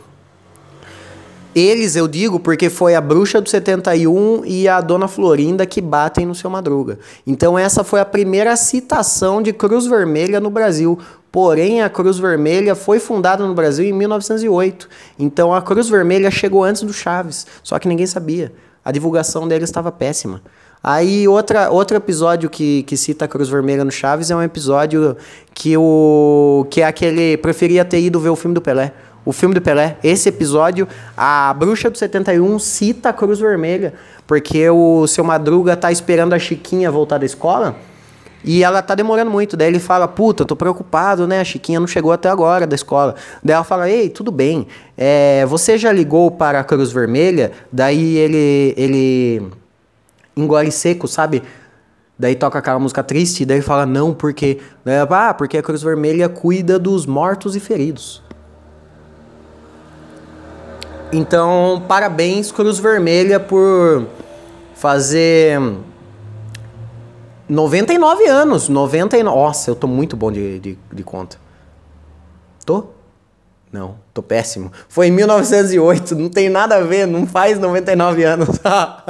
Eles, 1.54 1.96
eu 1.96 2.06
digo, 2.06 2.38
porque 2.38 2.70
foi 2.70 2.94
a 2.94 3.00
bruxa 3.00 3.40
do 3.40 3.48
71 3.48 4.42
e 4.44 4.68
a 4.68 4.80
dona 4.80 5.08
Florinda 5.08 5.66
que 5.66 5.80
batem 5.80 6.24
no 6.24 6.34
seu 6.34 6.48
Madruga. 6.48 6.98
Então, 7.26 7.58
essa 7.58 7.82
foi 7.82 7.98
a 7.98 8.04
primeira 8.04 8.54
citação 8.54 9.42
de 9.42 9.52
Cruz 9.52 9.84
Vermelha 9.84 10.38
no 10.38 10.48
Brasil. 10.48 10.96
Porém, 11.32 11.82
a 11.82 11.88
Cruz 11.88 12.18
Vermelha 12.18 12.76
foi 12.76 13.00
fundada 13.00 13.44
no 13.44 13.54
Brasil 13.54 13.84
em 13.84 13.92
1908. 13.92 14.88
Então, 15.18 15.52
a 15.52 15.60
Cruz 15.60 15.88
Vermelha 15.88 16.30
chegou 16.30 16.62
antes 16.62 16.82
do 16.82 16.92
Chaves, 16.92 17.46
só 17.64 17.78
que 17.80 17.88
ninguém 17.88 18.06
sabia. 18.06 18.52
A 18.84 18.92
divulgação 18.92 19.48
dele 19.48 19.64
estava 19.64 19.90
péssima. 19.90 20.40
Aí, 20.82 21.26
outra, 21.26 21.68
outro 21.68 21.96
episódio 21.96 22.48
que, 22.48 22.84
que 22.84 22.96
cita 22.96 23.24
a 23.24 23.28
Cruz 23.28 23.48
Vermelha 23.48 23.84
no 23.84 23.90
Chaves 23.90 24.30
é 24.30 24.36
um 24.36 24.42
episódio 24.42 25.16
que, 25.52 25.76
o, 25.76 26.64
que 26.70 26.80
é 26.80 26.86
aquele. 26.86 27.36
Preferia 27.36 27.84
ter 27.84 28.00
ido 28.00 28.20
ver 28.20 28.30
o 28.30 28.36
filme 28.36 28.54
do 28.54 28.62
Pelé 28.62 28.94
o 29.24 29.32
filme 29.32 29.54
do 29.54 29.60
Pelé, 29.60 29.98
esse 30.02 30.28
episódio, 30.28 30.88
a 31.16 31.54
bruxa 31.54 31.90
do 31.90 31.98
71 31.98 32.58
cita 32.58 33.10
a 33.10 33.12
Cruz 33.12 33.38
Vermelha, 33.38 33.94
porque 34.26 34.68
o 34.70 35.06
seu 35.06 35.22
Madruga 35.22 35.76
tá 35.76 35.92
esperando 35.92 36.32
a 36.32 36.38
Chiquinha 36.38 36.90
voltar 36.90 37.18
da 37.18 37.26
escola 37.26 37.76
e 38.42 38.64
ela 38.64 38.80
tá 38.82 38.94
demorando 38.94 39.30
muito. 39.30 39.56
Daí 39.56 39.68
ele 39.68 39.78
fala: 39.78 40.08
Puta, 40.08 40.44
tô 40.44 40.56
preocupado, 40.56 41.26
né? 41.26 41.40
A 41.40 41.44
Chiquinha 41.44 41.78
não 41.78 41.86
chegou 41.86 42.12
até 42.12 42.28
agora 42.28 42.66
da 42.66 42.74
escola. 42.74 43.14
Daí 43.42 43.54
ela 43.54 43.64
fala: 43.64 43.90
Ei, 43.90 44.08
tudo 44.08 44.30
bem, 44.30 44.66
é, 44.96 45.44
você 45.46 45.76
já 45.76 45.92
ligou 45.92 46.30
para 46.30 46.60
a 46.60 46.64
Cruz 46.64 46.90
Vermelha? 46.90 47.52
Daí 47.70 48.16
ele, 48.16 48.74
ele 48.76 49.42
engole 50.36 50.70
seco, 50.70 51.06
sabe? 51.06 51.42
Daí 52.18 52.34
toca 52.34 52.58
aquela 52.58 52.78
música 52.78 53.02
triste, 53.02 53.44
daí 53.44 53.60
fala: 53.60 53.84
Não, 53.84 54.14
porque. 54.14 54.58
Ah, 55.10 55.34
porque 55.34 55.58
a 55.58 55.62
Cruz 55.62 55.82
Vermelha 55.82 56.28
cuida 56.28 56.78
dos 56.78 57.06
mortos 57.06 57.54
e 57.54 57.60
feridos. 57.60 58.22
Então, 61.12 61.82
parabéns, 61.88 62.52
Cruz 62.52 62.78
Vermelha, 62.78 63.40
por 63.40 64.06
fazer 64.74 65.60
99 67.48 68.26
anos. 68.26 68.68
99. 68.68 69.24
Nossa, 69.24 69.70
eu 69.70 69.74
tô 69.74 69.88
muito 69.88 70.16
bom 70.16 70.30
de, 70.30 70.60
de, 70.60 70.78
de 70.92 71.02
conta. 71.02 71.36
Tô? 72.64 72.84
Não, 73.72 73.96
tô 74.14 74.22
péssimo. 74.22 74.70
Foi 74.88 75.08
em 75.08 75.10
1908, 75.10 76.14
não 76.14 76.28
tem 76.28 76.48
nada 76.48 76.76
a 76.76 76.80
ver, 76.80 77.06
não 77.06 77.26
faz 77.26 77.58
99 77.58 78.22
anos. 78.22 78.48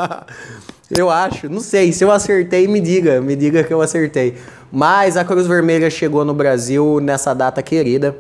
eu 0.97 1.11
acho, 1.11 1.51
não 1.51 1.61
sei. 1.61 1.93
Se 1.93 2.03
eu 2.03 2.11
acertei, 2.11 2.67
me 2.67 2.81
diga, 2.81 3.21
me 3.21 3.37
diga 3.37 3.63
que 3.63 3.73
eu 3.73 3.83
acertei. 3.83 4.37
Mas 4.73 5.19
a 5.19 5.25
Cruz 5.25 5.47
Vermelha 5.47 5.91
chegou 5.91 6.25
no 6.25 6.33
Brasil 6.33 6.99
nessa 7.01 7.35
data 7.35 7.63
querida. 7.63 8.17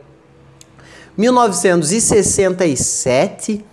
1967 1.20 3.64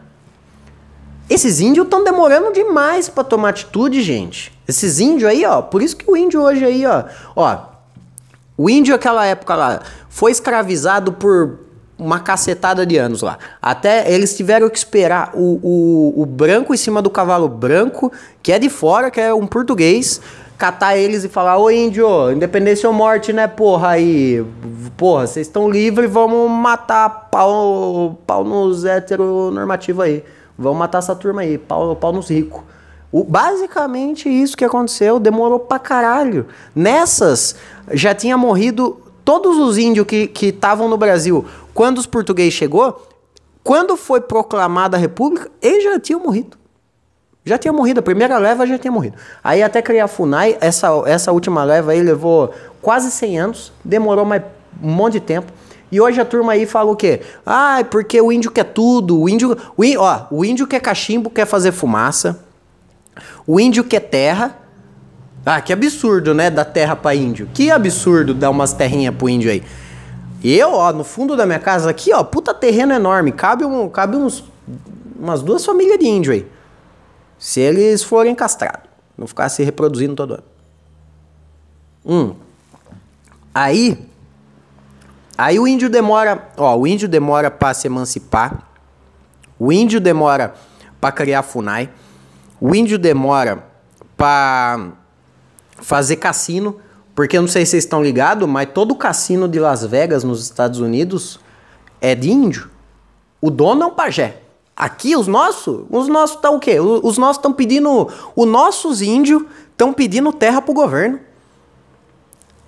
Esses 1.29 1.59
índios 1.59 1.85
estão 1.85 2.03
demorando 2.03 2.51
demais 2.51 3.07
para 3.09 3.23
tomar 3.23 3.49
atitude, 3.49 4.01
gente. 4.01 4.51
Esses 4.67 4.99
índios 4.99 5.29
aí, 5.29 5.45
ó, 5.45 5.61
por 5.61 5.81
isso 5.81 5.95
que 5.95 6.09
o 6.09 6.17
índio 6.17 6.41
hoje 6.41 6.65
aí, 6.65 6.85
ó, 6.85 7.03
ó, 7.35 7.57
o 8.57 8.69
índio 8.69 8.95
aquela 8.95 9.25
época 9.25 9.55
lá 9.55 9.81
foi 10.07 10.31
escravizado 10.31 11.13
por 11.13 11.64
uma 11.97 12.19
cacetada 12.19 12.85
de 12.85 12.97
anos 12.97 13.21
lá. 13.21 13.37
Até 13.61 14.11
eles 14.11 14.35
tiveram 14.35 14.69
que 14.69 14.77
esperar 14.77 15.31
o, 15.33 15.59
o, 15.63 16.21
o 16.21 16.25
branco 16.25 16.73
em 16.73 16.77
cima 16.77 17.01
do 17.01 17.09
cavalo 17.09 17.47
branco, 17.47 18.11
que 18.43 18.51
é 18.51 18.59
de 18.59 18.69
fora, 18.69 19.09
que 19.09 19.19
é 19.19 19.33
um 19.33 19.47
português, 19.47 20.21
catar 20.57 20.97
eles 20.97 21.23
e 21.23 21.29
falar: 21.29 21.57
Ô 21.57 21.69
índio, 21.69 22.31
independência 22.31 22.87
ou 22.87 22.93
morte, 22.93 23.31
né, 23.31 23.47
porra? 23.47 23.89
Aí, 23.89 24.45
porra, 24.97 25.27
vocês 25.27 25.47
estão 25.47 25.69
livres, 25.69 26.11
vamos 26.11 26.49
matar 26.49 27.29
pau, 27.31 28.17
pau 28.25 28.43
nos 28.43 28.85
heteronormativos 28.85 30.03
aí. 30.03 30.23
Vamos 30.57 30.79
matar 30.79 30.99
essa 30.99 31.15
turma 31.15 31.41
aí, 31.41 31.57
pau, 31.57 31.95
pau 31.95 32.13
nos 32.13 32.29
ricos. 32.29 32.61
O, 33.11 33.23
basicamente 33.23 34.27
isso 34.27 34.57
que 34.57 34.65
aconteceu, 34.65 35.19
demorou 35.19 35.59
pra 35.59 35.79
caralho. 35.79 36.47
Nessas, 36.73 37.55
já 37.91 38.13
tinha 38.13 38.37
morrido 38.37 39.01
todos 39.23 39.57
os 39.57 39.77
índios 39.77 40.05
que 40.05 40.29
estavam 40.41 40.87
no 40.87 40.97
Brasil 40.97 41.45
quando 41.75 41.97
os 41.97 42.05
portugueses 42.07 42.53
chegou, 42.53 43.05
quando 43.61 43.97
foi 43.97 44.21
proclamada 44.21 44.95
a 44.95 44.99
república, 44.99 45.51
eles 45.61 45.83
já 45.83 45.99
tinham 45.99 46.21
morrido. 46.21 46.57
Já 47.43 47.57
tinha 47.57 47.73
morrido, 47.73 47.99
a 47.99 48.03
primeira 48.03 48.37
leva 48.37 48.65
já 48.65 48.79
tinha 48.79 48.91
morrido. 48.91 49.17
Aí 49.43 49.61
até 49.61 49.81
criar 49.81 50.05
a 50.05 50.07
FUNAI, 50.07 50.57
essa, 50.61 50.87
essa 51.05 51.31
última 51.33 51.63
leva 51.65 51.91
aí 51.91 52.01
levou 52.01 52.51
quase 52.81 53.11
100 53.11 53.39
anos, 53.39 53.73
demorou 53.83 54.23
mais 54.23 54.41
um 54.81 54.89
monte 54.89 55.13
de 55.13 55.19
tempo. 55.19 55.51
E 55.91 55.99
hoje 55.99 56.19
a 56.19 56.25
turma 56.25 56.53
aí 56.53 56.65
fala 56.65 56.89
o 56.91 56.95
quê? 56.95 57.21
Ah, 57.45 57.83
porque 57.91 58.19
o 58.21 58.31
índio 58.31 58.51
quer 58.51 58.63
tudo, 58.63 59.19
o 59.19 59.27
índio, 59.27 59.55
o, 59.77 59.83
ó, 59.99 60.27
o 60.31 60.45
índio 60.45 60.65
quer 60.65 60.79
cachimbo, 60.79 61.29
quer 61.29 61.45
fazer 61.45 61.73
fumaça. 61.73 62.39
O 63.45 63.59
índio 63.59 63.83
quer 63.83 63.99
terra. 63.99 64.57
Ah, 65.45 65.59
que 65.59 65.73
absurdo, 65.73 66.33
né, 66.33 66.49
da 66.49 66.63
terra 66.63 66.95
para 66.95 67.13
índio. 67.13 67.49
Que 67.53 67.69
absurdo 67.69 68.33
dar 68.33 68.49
umas 68.49 68.71
terrinhas 68.71 69.13
pro 69.13 69.29
índio 69.29 69.51
aí. 69.51 69.61
Eu, 70.47 70.73
ó, 70.73 70.93
no 70.93 71.03
fundo 71.03 71.35
da 71.35 71.45
minha 71.45 71.59
casa 71.59 71.89
aqui, 71.89 72.13
ó, 72.13 72.23
puta 72.23 72.53
terreno 72.53 72.93
enorme. 72.93 73.31
Cabe, 73.31 73.65
um, 73.65 73.89
cabe 73.89 74.15
uns, 74.15 74.43
umas 75.17 75.41
duas 75.41 75.65
famílias 75.65 75.97
de 75.97 76.05
índio 76.05 76.33
aí. 76.33 76.47
Se 77.39 77.59
eles 77.59 78.03
forem 78.03 78.35
castrados. 78.35 78.89
Não 79.17 79.25
ficar 79.25 79.49
se 79.49 79.63
reproduzindo 79.63 80.13
todo 80.13 80.35
ano. 80.35 80.43
Hum. 82.05 82.35
Aí. 83.53 84.07
Aí 85.37 85.57
o 85.59 85.67
índio 85.67 85.89
demora. 85.89 86.49
Ó, 86.57 86.77
o 86.77 86.85
índio 86.85 87.07
demora 87.07 87.49
para 87.49 87.73
se 87.73 87.87
emancipar. 87.87 88.67
O 89.57 89.71
índio 89.71 89.99
demora 89.99 90.53
para 91.01 91.11
criar 91.11 91.41
FUNAI. 91.41 91.89
O 92.59 92.75
índio 92.75 92.99
demora 92.99 93.65
para 94.15 94.91
fazer 95.81 96.17
cassino. 96.17 96.79
Porque 97.15 97.37
eu 97.37 97.41
não 97.41 97.47
sei 97.47 97.65
se 97.65 97.71
vocês 97.71 97.85
estão 97.85 98.03
ligados, 98.03 98.47
mas 98.47 98.69
todo 98.73 98.93
cassino 98.93 99.47
de 99.47 99.57
Las 99.57 99.85
Vegas, 99.85 100.25
nos 100.25 100.43
Estados 100.43 100.81
Unidos, 100.81 101.39
é 102.01 102.13
de 102.13 102.29
índio. 102.29 102.69
O 103.39 103.49
dono 103.49 103.83
é 103.83 103.85
um 103.85 103.91
pajé. 103.91 104.41
Aqui, 104.75 105.15
os 105.15 105.25
nossos, 105.25 105.85
os 105.89 106.09
nossos 106.09 106.35
estão 106.35 106.57
o 106.57 106.59
quê? 106.59 106.77
Os 106.79 107.17
nossos 107.17 107.37
estão 107.37 107.53
pedindo. 107.53 108.09
Os 108.35 108.45
nossos 108.45 109.01
índios 109.01 109.43
estão 109.71 109.93
pedindo 109.93 110.33
terra 110.33 110.61
pro 110.61 110.73
governo. 110.73 111.21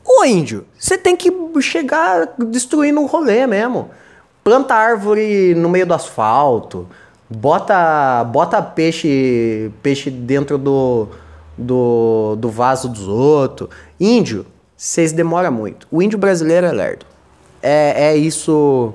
Ô 0.05 0.23
índio, 0.23 0.65
você 0.79 0.97
tem 0.97 1.17
que 1.17 1.29
chegar 1.59 2.33
destruindo 2.37 3.01
o 3.01 3.05
rolê 3.05 3.45
mesmo. 3.45 3.89
Planta 4.41 4.73
árvore 4.73 5.53
no 5.55 5.67
meio 5.67 5.85
do 5.85 5.93
asfalto. 5.93 6.87
Bota, 7.29 8.23
bota 8.23 8.61
peixe, 8.61 9.69
peixe 9.83 10.09
dentro 10.09 10.57
do, 10.57 11.09
do, 11.57 12.35
do 12.37 12.49
vaso 12.49 12.87
dos 12.87 13.07
outros. 13.07 13.69
Índio, 13.99 14.45
vocês 14.75 15.11
demoram 15.11 15.51
muito. 15.51 15.87
O 15.89 16.01
índio 16.01 16.19
brasileiro 16.19 16.67
é 16.67 16.71
lerdo. 16.71 17.05
É, 17.61 18.09
é 18.09 18.15
isso, 18.15 18.93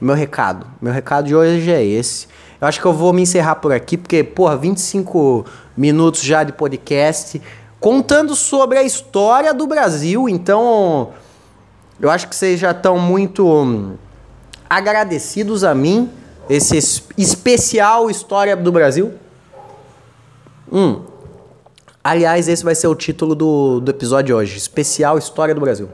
meu 0.00 0.14
recado. 0.14 0.66
Meu 0.80 0.92
recado 0.92 1.26
de 1.26 1.34
hoje 1.34 1.70
é 1.70 1.84
esse. 1.84 2.26
Eu 2.60 2.66
acho 2.66 2.80
que 2.80 2.86
eu 2.86 2.92
vou 2.92 3.12
me 3.12 3.22
encerrar 3.22 3.56
por 3.56 3.72
aqui, 3.72 3.96
porque, 3.96 4.22
porra, 4.22 4.56
25 4.56 5.44
minutos 5.76 6.22
já 6.22 6.44
de 6.44 6.52
podcast, 6.52 7.40
contando 7.80 8.34
sobre 8.34 8.78
a 8.78 8.82
história 8.82 9.52
do 9.54 9.66
Brasil. 9.66 10.28
Então, 10.28 11.10
eu 12.00 12.10
acho 12.10 12.28
que 12.28 12.34
vocês 12.34 12.58
já 12.58 12.72
estão 12.72 12.98
muito 12.98 13.96
agradecidos 14.68 15.64
a 15.64 15.74
mim, 15.74 16.10
esse 16.48 16.76
especial 17.16 18.10
História 18.10 18.56
do 18.56 18.72
Brasil. 18.72 19.12
Hum. 20.70 21.11
Aliás, 22.04 22.48
esse 22.48 22.64
vai 22.64 22.74
ser 22.74 22.88
o 22.88 22.96
título 22.96 23.32
do, 23.32 23.78
do 23.78 23.90
episódio 23.90 24.36
hoje: 24.36 24.56
Especial 24.56 25.16
História 25.16 25.54
do 25.54 25.60
Brasil. 25.60 25.88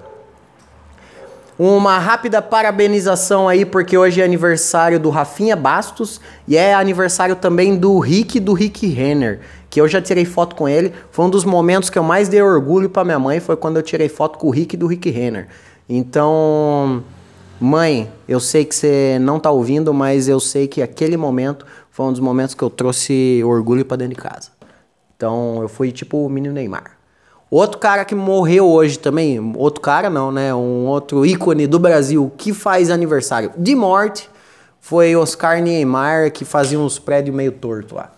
Uma 1.58 1.98
rápida 1.98 2.40
parabenização 2.40 3.48
aí, 3.48 3.66
porque 3.66 3.98
hoje 3.98 4.20
é 4.20 4.24
aniversário 4.24 4.98
do 4.98 5.10
Rafinha 5.10 5.56
Bastos 5.56 6.20
e 6.46 6.56
é 6.56 6.72
aniversário 6.72 7.36
também 7.36 7.76
do 7.76 7.98
Rick 7.98 8.40
do 8.40 8.52
Rick 8.54 8.86
Renner, 8.86 9.40
que 9.68 9.80
eu 9.80 9.88
já 9.88 10.00
tirei 10.00 10.24
foto 10.24 10.54
com 10.54 10.68
ele. 10.68 10.94
Foi 11.10 11.26
um 11.26 11.30
dos 11.30 11.44
momentos 11.44 11.90
que 11.90 11.98
eu 11.98 12.02
mais 12.02 12.28
dei 12.28 12.40
orgulho 12.40 12.88
para 12.88 13.04
minha 13.04 13.18
mãe, 13.18 13.40
foi 13.40 13.56
quando 13.56 13.76
eu 13.76 13.82
tirei 13.82 14.08
foto 14.08 14.38
com 14.38 14.46
o 14.46 14.50
Rick 14.50 14.76
do 14.76 14.86
Rick 14.86 15.10
Renner. 15.10 15.48
Então, 15.88 17.02
mãe, 17.60 18.08
eu 18.26 18.40
sei 18.40 18.64
que 18.64 18.74
você 18.74 19.18
não 19.20 19.38
tá 19.38 19.50
ouvindo, 19.50 19.92
mas 19.92 20.28
eu 20.28 20.40
sei 20.40 20.68
que 20.68 20.80
aquele 20.80 21.16
momento 21.16 21.66
foi 21.90 22.06
um 22.06 22.12
dos 22.12 22.20
momentos 22.20 22.54
que 22.54 22.62
eu 22.62 22.70
trouxe 22.70 23.42
orgulho 23.44 23.84
para 23.84 23.96
dentro 23.98 24.14
de 24.14 24.22
casa. 24.22 24.57
Então, 25.18 25.60
eu 25.60 25.68
fui 25.68 25.90
tipo 25.90 26.24
o 26.24 26.30
menino 26.30 26.54
Neymar. 26.54 26.92
Outro 27.50 27.78
cara 27.78 28.04
que 28.04 28.14
morreu 28.14 28.68
hoje 28.68 29.00
também, 29.00 29.52
outro 29.56 29.80
cara 29.80 30.08
não, 30.08 30.30
né? 30.30 30.54
Um 30.54 30.86
outro 30.86 31.26
ícone 31.26 31.66
do 31.66 31.76
Brasil 31.76 32.30
que 32.38 32.52
faz 32.52 32.88
aniversário 32.88 33.50
de 33.58 33.74
morte 33.74 34.30
foi 34.80 35.16
Oscar 35.16 35.60
Niemeyer, 35.60 36.30
que 36.30 36.44
fazia 36.44 36.78
uns 36.78 37.00
prédios 37.00 37.34
meio 37.34 37.50
torto 37.50 37.96
lá. 37.96 38.12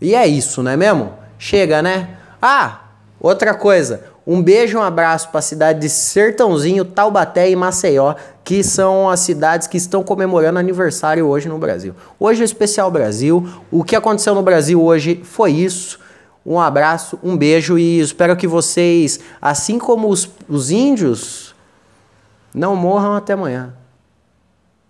E 0.00 0.14
é 0.14 0.28
isso, 0.28 0.62
não 0.62 0.70
é 0.70 0.76
mesmo? 0.76 1.12
Chega, 1.40 1.82
né? 1.82 2.18
Ah, 2.40 2.82
outra 3.18 3.52
coisa. 3.52 4.04
Um 4.24 4.40
beijo, 4.40 4.78
um 4.78 4.82
abraço 4.82 5.30
para 5.30 5.40
a 5.40 5.42
cidade 5.42 5.80
de 5.80 5.88
Sertãozinho, 5.88 6.84
Taubaté 6.84 7.50
e 7.50 7.56
Maceió, 7.56 8.14
que 8.44 8.62
são 8.62 9.10
as 9.10 9.18
cidades 9.18 9.66
que 9.66 9.76
estão 9.76 10.04
comemorando 10.04 10.60
aniversário 10.60 11.26
hoje 11.26 11.48
no 11.48 11.58
Brasil. 11.58 11.96
Hoje 12.20 12.42
é 12.42 12.44
especial 12.44 12.92
Brasil. 12.92 13.44
O 13.72 13.82
que 13.82 13.96
aconteceu 13.96 14.36
no 14.36 14.42
Brasil 14.42 14.80
hoje 14.80 15.20
foi 15.24 15.50
isso. 15.50 16.03
Um 16.46 16.60
abraço, 16.60 17.18
um 17.22 17.36
beijo 17.36 17.78
e 17.78 18.00
espero 18.00 18.36
que 18.36 18.46
vocês, 18.46 19.20
assim 19.40 19.78
como 19.78 20.08
os, 20.08 20.28
os 20.48 20.70
índios, 20.70 21.54
não 22.54 22.76
morram 22.76 23.14
até 23.14 23.32
amanhã. 23.32 23.74